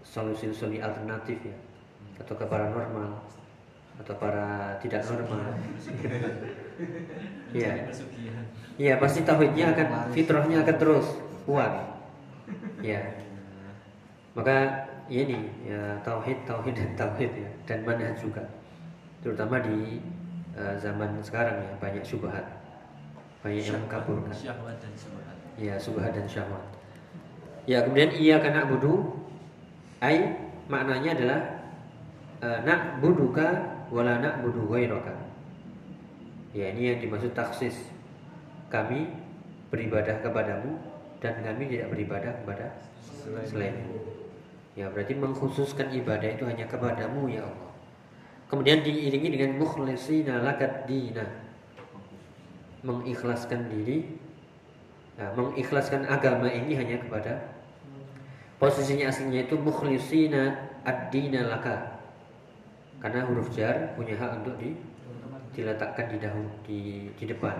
[0.07, 1.57] solusi-solusi alternatif ya
[2.23, 3.11] atau ke paranormal
[3.95, 5.55] atau para tidak normal
[7.55, 8.45] ya pesugihan.
[8.75, 11.07] Iya pasti tauhidnya akan fitrahnya akan terus
[11.47, 11.95] kuat.
[12.83, 13.23] Ya.
[14.35, 14.57] Maka
[15.09, 18.45] ini ya tauhid tauhid dan tauhid ya dan manhaj juga.
[19.21, 20.01] Terutama di
[20.57, 22.45] eh, zaman sekarang ya banyak syubhat.
[23.45, 24.33] Banyak yang mengkaburkan.
[24.33, 25.37] Syahwat dan syubhat.
[25.61, 26.65] Ya subhat dan syahwat.
[27.65, 29.25] Ya kemudian iya karena budu
[30.01, 30.37] ai
[30.69, 31.41] maknanya adalah
[32.41, 33.49] eh, nak buduka
[33.93, 35.13] wala nak budu ghairaka.
[36.57, 37.93] Ya ini yang dimaksud taksis.
[38.73, 39.07] Kami
[39.69, 40.79] beribadah kepadamu
[41.19, 42.67] dan kami tidak beribadah kepada
[43.49, 44.14] selainmu.
[44.75, 47.73] Ya berarti mengkhususkan ibadah itu hanya kepadamu ya Allah.
[48.51, 51.27] Kemudian diiringi dengan mukhlisina lakat dina.
[52.85, 54.25] Mengikhlaskan diri
[55.15, 57.39] Nah, mengikhlaskan agama ini hanya kepada
[58.59, 61.95] posisinya aslinya itu mukhlisina ad-dina laka.
[62.99, 64.73] karena huruf jar punya hak untuk di,
[65.53, 66.81] diletakkan di dahulu di
[67.21, 67.53] di depan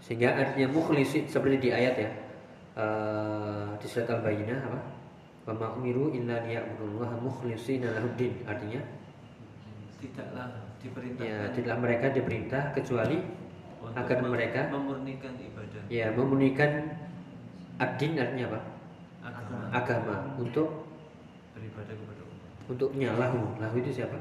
[0.00, 2.10] sehingga artinya mukhlisin seperti di ayat ya
[2.80, 4.80] eh, di surat al-bayyinah apa
[5.48, 8.80] wa ma umiru illa liya'budullaha mukhlishina lahuddin artinya?
[10.00, 10.46] Tidaklah
[10.80, 11.28] diperintahkan.
[11.28, 13.18] Ya tidaklah mereka diperintah kecuali
[13.80, 15.82] untuk agar mereka memurnikan ibadah.
[15.88, 16.92] Ya memunikan
[17.80, 18.60] ad-din artinya apa?
[19.24, 19.56] Agama.
[19.72, 20.16] Agama.
[20.36, 20.68] Untuk?
[21.56, 22.50] Beribadah kepada Allah.
[22.68, 23.40] Untuknya lahu.
[23.60, 24.16] Lahu itu siapa?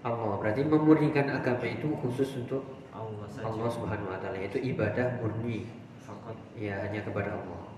[0.00, 0.32] Allah.
[0.40, 3.48] Berarti memurnikan agama itu khusus untuk Allah saja.
[3.48, 5.68] Allah Subhanahu wa taala yaitu ibadah murni.
[6.00, 6.36] Fakat.
[6.56, 7.69] Ya hanya kepada Allah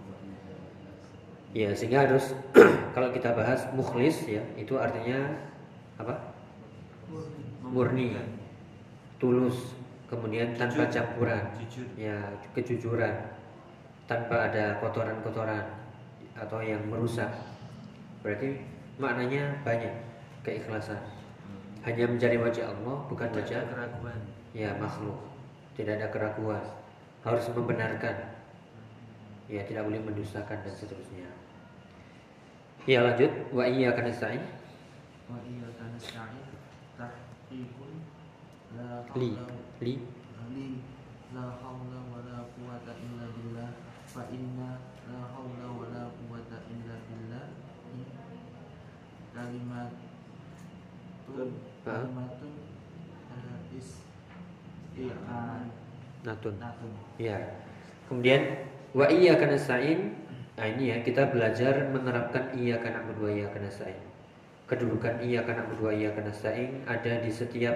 [1.52, 2.32] ya sehingga harus
[2.96, 5.36] kalau kita bahas mukhlis ya itu artinya
[6.00, 6.16] apa?
[7.62, 8.16] Murni.
[9.20, 9.76] Tulus.
[10.08, 11.44] Kemudian tanpa campuran.
[11.62, 11.86] Jujur.
[11.96, 12.16] Ya
[12.56, 13.32] kejujuran.
[14.08, 15.64] Tanpa ada kotoran-kotoran
[16.36, 17.30] atau yang merusak.
[18.24, 18.60] Berarti
[19.00, 19.92] maknanya banyak
[20.44, 20.98] keikhlasan.
[21.84, 24.20] Hanya mencari wajah Allah bukan tidak wajah keraguan.
[24.52, 25.18] ya makhluk.
[25.78, 26.64] Tidak ada keraguan.
[27.24, 28.16] Harus membenarkan.
[29.48, 31.41] Ya tidak boleh mendustakan dan seterusnya
[32.82, 33.30] Iya lanjut.
[33.54, 34.42] Wa iya kanastain.
[35.30, 36.42] Wa iya kanastain.
[36.98, 37.94] Tahqiqun
[38.74, 39.30] la li
[39.78, 39.94] li
[40.50, 40.68] li
[41.30, 43.70] la haula wa la quwata illa billah
[44.08, 47.46] fa inna la haula wa la quwata illa billah
[49.32, 50.00] kalimatun
[51.86, 52.52] kalimatun
[53.32, 54.04] eh, is
[54.98, 55.72] iqan
[56.26, 56.54] natun.
[56.60, 56.92] Natun.
[57.16, 57.38] Ya.
[58.10, 60.21] Kemudian wa iya kanastain
[60.62, 63.98] nah ini ya kita belajar menerapkan iya akan na'budu wa iya akan nasta'in
[64.70, 67.74] kedudukan iya akan na'budu wa iya akan nasta'in ada di setiap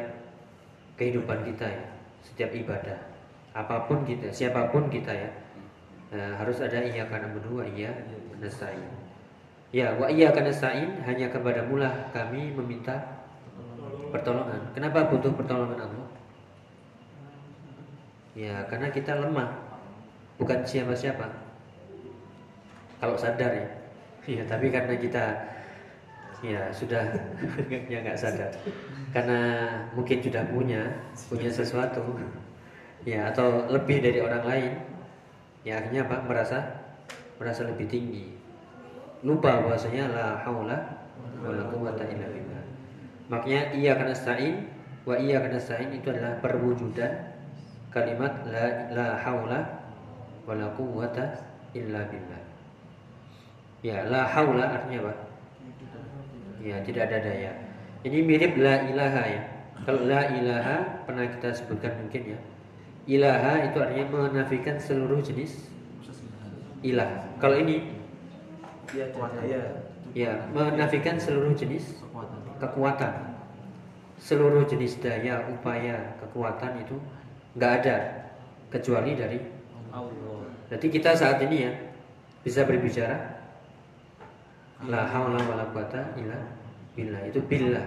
[0.94, 1.86] kehidupan kita ya
[2.22, 2.94] setiap ibadah.
[3.58, 5.30] Apa pun kita siapa pun kita ya
[6.06, 8.86] Nah, harus ada iya akan na'budu wa iya akan nasta'in
[9.74, 13.26] ya wa iya akan nasta'in hanya kepada mulah kami meminta
[14.14, 14.62] pertolongan.
[14.78, 16.06] Kenapa butuh pertolongan Allah?
[18.38, 19.50] Ya, karena kita lemah.
[20.38, 21.45] Bukan siapa-siapa.
[23.00, 23.68] Kalau sadar ya.
[24.26, 25.24] Ya, tapi karena kita
[26.42, 27.04] ya sudah
[27.92, 28.50] ya nggak sadar.
[29.14, 29.40] Karena
[29.94, 30.82] mungkin sudah punya,
[31.30, 32.02] punya sesuatu.
[33.06, 34.72] Ya, atau lebih dari orang lain.
[35.62, 36.26] Ya, akhirnya apa?
[36.26, 36.58] Merasa
[37.36, 38.32] merasa lebih tinggi.
[39.24, 40.78] Lupa bahwasanya la haula
[41.40, 42.64] wala quwata illa billah.
[43.32, 44.54] Makanya iya karena stain
[45.06, 47.12] wa iya karena stain itu adalah perwujudan
[47.90, 49.60] kalimat la la haula
[50.46, 51.24] wala quwwata
[51.74, 52.45] illa billah.
[53.84, 55.14] Ya, la haula artinya apa?
[56.64, 57.52] Ya, tidak ada daya.
[58.06, 59.42] Ini mirip la ilaha ya.
[59.84, 62.38] Kalau la ilaha pernah kita sebutkan mungkin ya.
[63.06, 65.70] Ilaha itu artinya menafikan seluruh jenis
[66.82, 67.28] ilah.
[67.42, 67.92] Kalau ini
[68.86, 69.62] daya.
[70.16, 73.14] ya menafikan seluruh jenis kekuatan kekuatan.
[74.16, 76.96] Seluruh jenis daya, upaya, kekuatan itu
[77.52, 77.96] nggak ada
[78.72, 79.38] kecuali dari
[79.92, 81.72] Allah Jadi kita saat ini ya
[82.40, 83.35] bisa berbicara
[84.84, 86.36] la haula wala quwata illa
[86.92, 87.86] billah itu billah.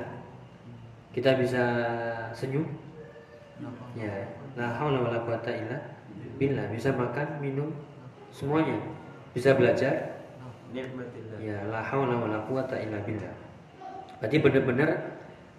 [1.13, 1.63] Kita bisa
[2.33, 2.65] senyum
[3.93, 4.09] ya
[4.57, 5.77] la haula wala quwata illa
[6.41, 6.65] billah.
[6.73, 7.69] Bisa makan, minum
[8.33, 8.81] semuanya.
[9.37, 10.17] Bisa belajar
[10.73, 11.37] Nikmatillah.
[11.37, 13.33] ya la haula wala quwata illa billah.
[14.17, 14.89] Berarti benar-benar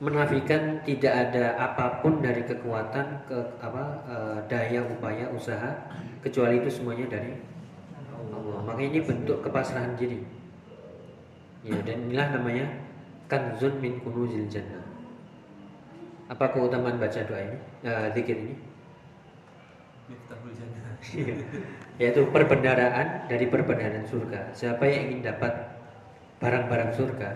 [0.01, 5.77] menafikan tidak ada apa pun dari kekuatan ke apa eh, daya upaya usaha
[6.25, 7.37] kecuali itu semuanya dari
[8.16, 8.64] Allah.
[8.64, 10.39] Makanya ini bentuk kepasrahan diri.
[11.61, 12.66] Ya dan inilah namanya
[13.29, 14.81] kanzun min kunuzil jannah.
[16.33, 17.59] Apa keutamaan baca doa ini?
[18.16, 18.55] Zikir ini?
[20.57, 20.94] Jannah
[22.01, 24.57] Yaitu perbendaraan dari perbendaraan surga.
[24.57, 25.53] Siapa yang ingin dapat
[26.40, 27.29] barang-barang surga,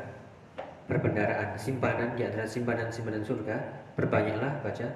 [0.88, 3.56] perbendaraan simpanan di antara simpanan-simpanan surga,
[3.92, 4.88] perbanyaklah baca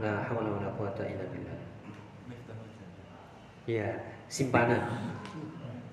[0.00, 1.58] la haula wala quwata illa billah.
[3.68, 4.00] Iya,
[4.32, 4.80] simpanan.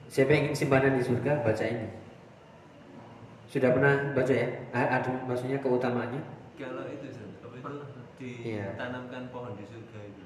[0.07, 2.06] Siapa yang ingin simpanan di surga, baca ini.
[3.47, 4.47] Sudah pernah baca ya?
[4.75, 6.19] Ada maksudnya keutamaannya?
[6.59, 7.07] Kalau itu
[7.39, 8.75] apa itu Iya.
[8.75, 10.23] ditanamkan pohon di surga itu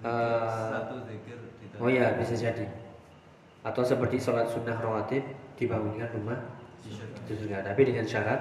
[0.00, 2.64] Eh, Satu zikir ditanam Oh ya, bisa jadi.
[3.60, 5.20] Atau seperti sholat sunnah rawatib
[5.60, 6.40] dibangunkan rumah
[6.80, 7.56] di surga itu surga.
[7.68, 8.40] Tapi dengan syarat,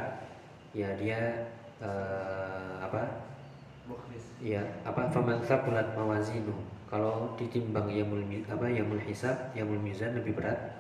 [0.72, 1.20] ya dia
[1.84, 3.28] eh, apa?
[3.92, 5.12] Mukhlis Ya apa?
[5.12, 6.56] Faman thaqulat mawazinu.
[6.88, 10.79] Kalau ditimbang yamul apa yamul hisab, yamul mizan lebih berat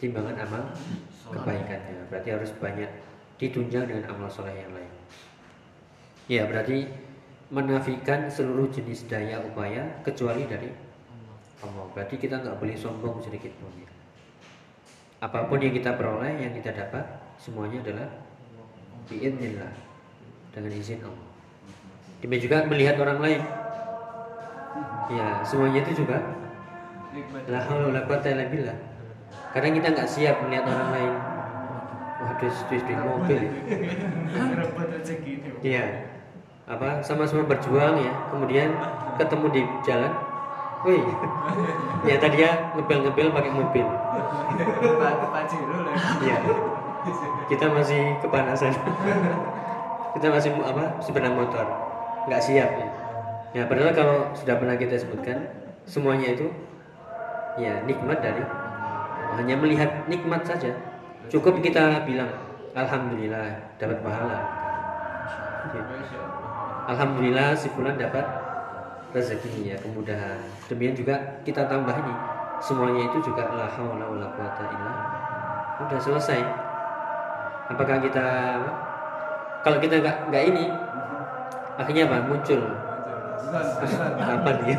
[0.00, 0.64] timbangan amal
[1.28, 2.08] kebaikannya.
[2.08, 2.88] Berarti harus banyak
[3.36, 4.92] ditunjang dengan amal soleh yang lain.
[6.26, 6.88] Ya berarti
[7.52, 10.72] menafikan seluruh jenis daya upaya kecuali dari
[11.60, 11.86] Allah.
[11.92, 13.68] Berarti kita nggak boleh sombong sedikit pun.
[13.76, 13.90] ya.
[15.20, 17.04] Apa pun yang kita peroleh, yang kita dapat,
[17.36, 18.08] semuanya adalah
[19.04, 19.72] biidnillah
[20.56, 21.28] dengan izin Allah.
[22.24, 23.42] Demikian juga melihat orang lain.
[25.10, 26.22] Ya, semuanya itu juga
[27.50, 28.89] la haula wala quwata illa billah.
[29.50, 31.14] Kadang kita nggak siap melihat orang lain.
[32.20, 33.40] Waduh, duit duit mobil.
[34.54, 35.50] Rebut rezeki ini.
[35.64, 35.84] Iya.
[36.70, 38.14] Apa sama-sama berjuang ya.
[38.30, 38.70] Kemudian
[39.18, 40.12] ketemu di jalan.
[40.86, 41.02] Wih.
[42.06, 43.86] Ya tadi ya ngebel-ngebel pakai mobil.
[46.22, 46.36] Iya.
[47.50, 48.70] Kita masih kepanasan.
[50.14, 51.02] kita masih apa?
[51.02, 51.66] Sepeda motor.
[52.30, 52.88] Nggak siap ya.
[53.50, 55.50] Ya padahal kalau sudah pernah kita sebutkan
[55.82, 56.46] semuanya itu
[57.58, 58.46] ya nikmat dari
[59.38, 60.74] hanya melihat nikmat saja.
[61.30, 62.30] Cukup kita bilang
[62.74, 64.40] alhamdulillah dapat pahala.
[66.90, 68.26] Alhamdulillah si fulan dapat
[69.14, 70.38] rezeki ya kemudahan.
[70.66, 71.14] Demikian juga
[71.46, 72.14] kita tambah ini
[72.60, 74.92] semuanya itu juga la haula wala quwata illa
[75.86, 76.40] udah selesai.
[77.70, 78.26] Apakah kita
[79.62, 80.64] kalau kita nggak nggak ini
[81.78, 82.62] akhirnya apa muncul
[84.18, 84.78] apa dia?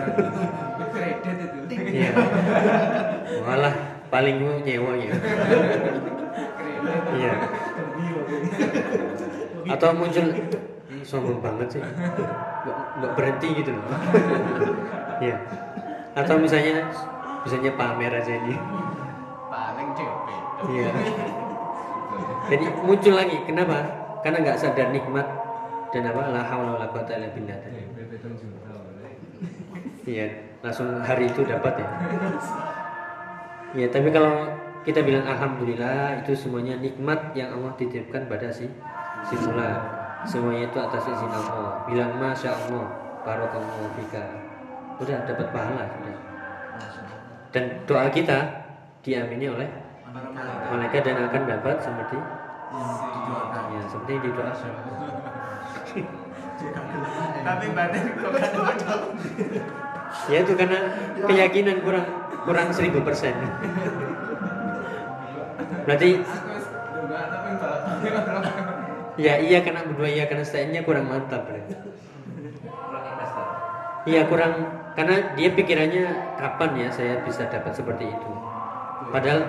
[0.92, 1.60] Kredit itu.
[1.72, 2.12] Iya.
[4.12, 4.38] Paling
[4.68, 5.14] nyewa ya.
[7.16, 7.34] Iya.
[9.72, 11.82] Atau muncul "Ih, sombong banget sih.
[11.82, 13.88] Nggak, nggak berhenti gitu loh.
[15.24, 15.38] Iya.
[16.12, 16.92] Atau misalnya
[17.48, 18.56] misalnya pamer aja ini.
[19.48, 20.44] Paling cepet.
[20.76, 20.90] Iya.
[22.52, 23.38] Jadi muncul lagi.
[23.48, 23.78] Kenapa?
[24.20, 25.28] Karena nggak sadar nikmat
[25.96, 27.80] dan apa la haula wala quwata illa billah tadi.
[30.02, 30.28] Iya,
[30.66, 31.88] langsung hari itu dapat ya.
[33.72, 34.52] Iya, tapi kalau
[34.84, 38.68] kita bilang alhamdulillah itu semuanya nikmat yang Allah titipkan pada si
[39.24, 39.80] si fulan.
[40.28, 41.88] Semuanya itu atas izin Allah.
[41.88, 42.86] Bilang masya Allah,
[43.24, 44.24] barakallahu fika.
[45.00, 46.18] Udah dapat pahala sudah.
[47.52, 48.38] Dan doa kita
[49.02, 49.70] diamini oleh
[50.12, 50.68] malaikat.
[50.70, 52.18] malaikat dan akan dapat seperti
[52.72, 54.74] didoakan ya seperti yang didoakan.
[57.42, 59.02] Tapi batin kan.
[60.30, 60.80] Ya itu karena
[61.24, 62.08] keyakinan kurang
[62.46, 63.34] kurang seribu persen.
[65.86, 66.10] Berarti
[69.20, 71.74] ya iya karena berdua iya karena setidaknya kurang mantap berarti.
[74.02, 74.54] Iya kurang
[74.98, 76.06] karena dia pikirannya
[76.42, 78.32] kapan ya saya bisa dapat seperti itu.
[79.14, 79.46] Padahal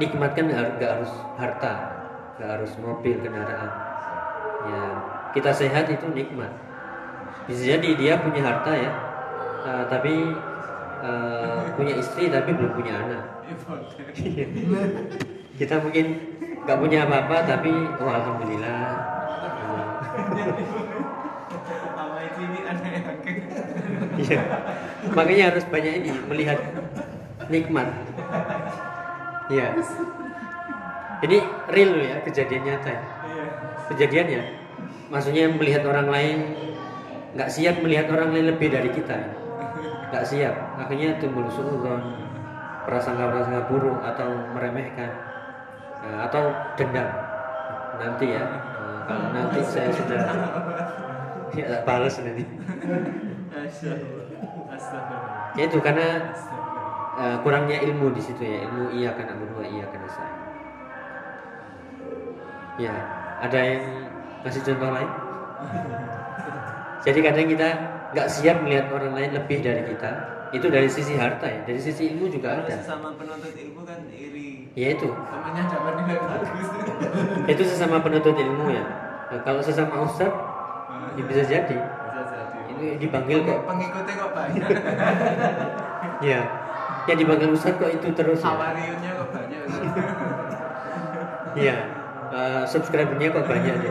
[0.00, 1.74] nikmat kan har- nggak harus harta,
[2.40, 3.70] nggak harus mobil kendaraan.
[4.66, 4.82] Ya
[5.36, 6.50] kita sehat itu nikmat.
[7.46, 8.90] Bisa jadi dia punya harta ya,
[9.66, 10.34] eh, tapi
[11.00, 13.24] eh, punya istri tapi belum punya anak.
[14.20, 14.46] Iya.
[15.60, 16.06] kita mungkin
[16.64, 18.84] nggak punya apa-apa tapi oh alhamdulillah.
[24.20, 24.40] Iya.
[25.16, 26.58] Makanya harus banyak ini melihat
[27.48, 27.88] nikmat.
[29.50, 29.66] Iya.
[31.20, 31.38] Ini
[31.68, 32.90] real ya kejadian nyata.
[32.92, 33.02] ya.
[33.92, 34.42] Kejadian ya.
[35.10, 36.38] Maksudnya melihat orang lain
[37.34, 39.16] nggak siap melihat orang lain lebih dari kita.
[39.16, 39.39] ya.
[40.10, 40.54] Nggak siap.
[40.76, 42.02] Akhirnya timbul suudzon,
[42.84, 45.30] prasangka-prasangka buruk atau meremehkan
[46.00, 46.48] Nah, atau
[46.80, 47.08] dendam.
[48.00, 48.40] Nanti ya.
[48.40, 50.22] Nah, kalau nanti saya sudah
[51.58, 52.44] ya tak balas nanti.
[55.58, 56.32] Ya itu karena
[57.20, 60.32] eh, kurangnya ilmu di situ ya ilmu iya karena berdua iya karena saya
[62.80, 62.94] ya
[63.44, 63.84] ada yang
[64.46, 65.10] kasih contoh lain
[67.04, 67.68] jadi kadang kita
[68.10, 70.10] nggak siap melihat orang lain lebih dari kita
[70.50, 74.00] itu dari sisi harta ya dari sisi ilmu juga Kalau ada sesama penuntut ilmu kan
[74.08, 74.66] iri.
[74.74, 76.68] ya itu Temannya dapat nilai bagus.
[77.52, 78.84] itu sesama penuntut ilmu ya
[79.30, 80.26] Nah, kalau sesama ustad
[81.14, 82.58] ya bisa jadi Bisa jadi.
[82.68, 84.68] ini dipanggil kok Pengikutnya kok banyak.
[86.28, 86.40] ya
[87.06, 89.62] ya dipanggil ustad kok itu terus ya Hawariunnya kok banyak.
[91.52, 91.76] Iya,
[92.30, 93.90] eh, subscribernya kok banyak dia,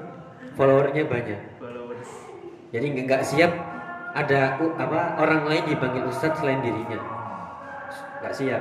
[0.56, 1.40] followernya banyak.
[2.76, 3.52] Jadi nggak- siap
[4.12, 7.00] ada apa orang lain dipanggil ustadz selain dirinya,
[8.20, 8.60] nggak siap.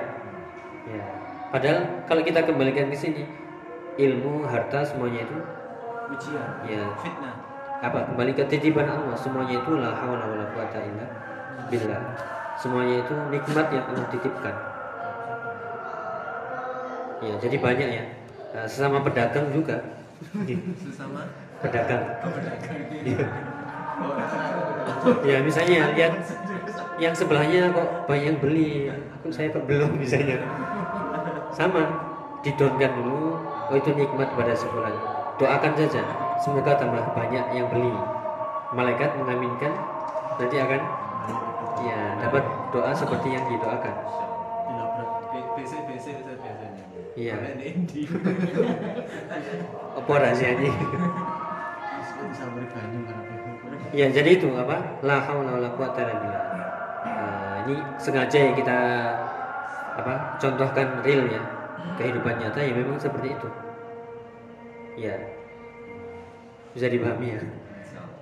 [0.88, 1.04] Ya,
[1.52, 3.28] padahal kalau kita kembalikan ke sini,
[4.00, 5.38] ilmu, harta semuanya itu
[6.16, 6.48] Ujian.
[6.64, 7.36] ya Fitnah.
[7.84, 11.06] apa kembali ke titipan Allah semuanya itu la haula wala quwata illa
[11.68, 12.02] billah.
[12.56, 14.56] Semuanya itu nikmat yang Allah titipkan.
[17.20, 18.06] Ya, jadi banyak ya.
[18.56, 19.76] Nah, sesama pedagang juga.
[20.80, 21.28] Sesama
[21.60, 22.04] pedagang.
[22.24, 22.80] pedagang.
[23.04, 23.28] Iya.
[25.26, 26.14] Ya misalnya lihat
[26.98, 30.42] yang sebelahnya kok banyak yang beli, aku saya belum misalnya.
[31.54, 31.84] Sama,
[32.42, 33.38] didonkan dulu.
[33.66, 34.94] Oh itu nikmat pada sebulan.
[35.42, 36.02] Doakan saja,
[36.42, 37.94] semoga tambah banyak yang beli.
[38.74, 39.74] Malaikat mengaminkan,
[40.38, 40.82] nanti akan
[41.86, 43.96] ya dapat doa seperti yang didoakan.
[45.56, 46.08] BC.
[47.16, 47.36] Iya.
[49.96, 50.72] Apa rahasianya
[53.24, 53.55] bego.
[53.96, 56.44] Ya jadi itu apa la haula wala quwata illa billah
[57.06, 58.78] Nah, ini sengaja ya kita
[59.96, 61.38] apa contohkan realnya
[61.96, 63.50] kehidupan nyata ya memang seperti itu
[65.00, 65.16] ya
[66.74, 67.42] bisa dipahami ya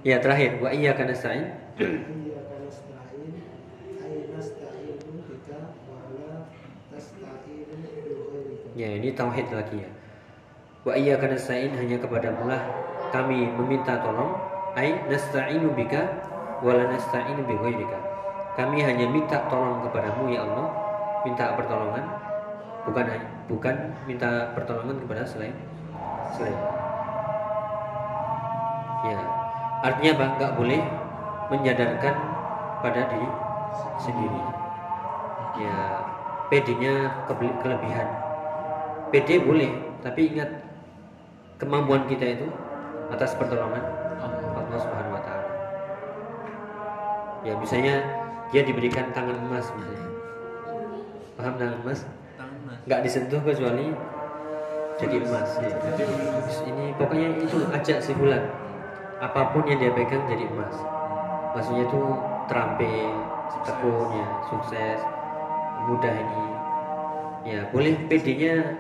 [0.03, 2.13] ya terakhir wa iya karena ghairika.
[8.73, 9.89] Ya ini tauhid lagi ya.
[10.81, 12.61] Wa iya karena sa'in hanya kepadamu lah
[13.13, 14.33] kami meminta tolong.
[14.73, 16.01] Ai nasta'inu bika
[16.65, 17.97] wa la nasta'inu bi ghairika.
[18.57, 20.67] Kami hanya minta tolong kepadamu ya Allah,
[21.21, 22.05] minta pertolongan
[22.83, 23.05] bukan
[23.47, 23.75] bukan
[24.09, 25.53] minta pertolongan kepada selain
[26.33, 26.57] selain.
[29.03, 29.19] Ya,
[29.85, 30.25] artinya apa?
[30.37, 30.81] Enggak boleh
[31.53, 32.15] menyadarkan
[32.81, 33.29] pada diri
[34.01, 34.41] sendiri.
[35.59, 35.77] Ya,
[36.49, 36.93] PD-nya
[37.61, 38.09] kelebihan.
[39.13, 39.69] PD boleh,
[40.01, 40.49] tapi ingat
[41.61, 42.47] kemampuan kita itu
[43.13, 44.02] atas pertolongan
[44.73, 45.49] Allah Subhanahu wa taala.
[47.45, 47.95] Ya, misalnya
[48.49, 50.09] dia diberikan tangan emas misalnya.
[51.37, 51.99] Paham tangan emas?
[52.33, 52.79] Tangan mas.
[52.89, 53.93] Nggak disentuh kecuali
[54.97, 55.69] jadi emas ya.
[56.65, 58.49] Ini pokoknya itu ajak si bulan.
[59.21, 60.73] Apa pun yang dia pegang jadi emas.
[61.53, 62.01] Maksudnya itu
[62.49, 63.13] terampil,
[63.61, 64.99] tekun ya, sukses,
[65.85, 66.45] mudah ini.
[67.45, 68.73] Ya, boleh PD-nya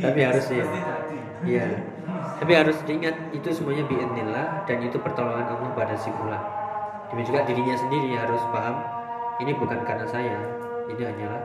[0.00, 0.64] tapi harus ya.
[1.44, 1.91] Iya.
[2.42, 6.42] Tapi harus diingat itu semuanya biidnillah dan itu pertolongan Allah pada si bulan.
[7.14, 8.82] Demikian juga dirinya sendiri harus paham
[9.38, 10.42] ini bukan karena saya,
[10.90, 11.38] ini hanyalah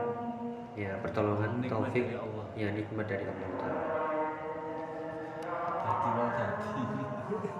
[0.74, 2.02] ya pertolongan taufik
[2.58, 3.78] ya nikmat dari Allah Ta'ala.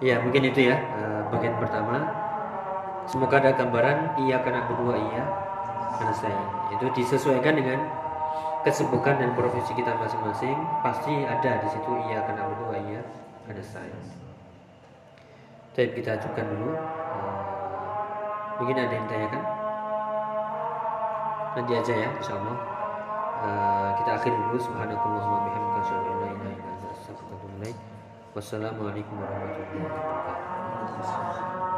[0.02, 2.10] Ya mungkin itu ya eh, bagian pertama.
[3.06, 5.22] Semoga ada gambaran iya karena berdua iya
[5.94, 6.42] karena saya
[6.74, 7.86] itu disesuaikan dengan
[8.66, 13.02] kesibukan dan profesi kita masing-masing pasti ada di situ iya karena berdua iya
[13.48, 13.96] karena saya.
[15.72, 16.76] Tapi kita ajukan dulu.
[16.76, 17.40] Eh,
[18.60, 19.42] mungkin ada yang tanyakan?
[21.56, 22.58] Nanti aja ya, insya Allah.
[23.38, 24.58] Eh, kita akhiri dulu.
[24.60, 27.78] Subhanakallahumma bihamdika asyhadu an la ilaha illa anta astaghfiruka wa atubu ilaik.
[28.36, 31.77] Wassalamualaikum warahmatullahi wabarakatuh.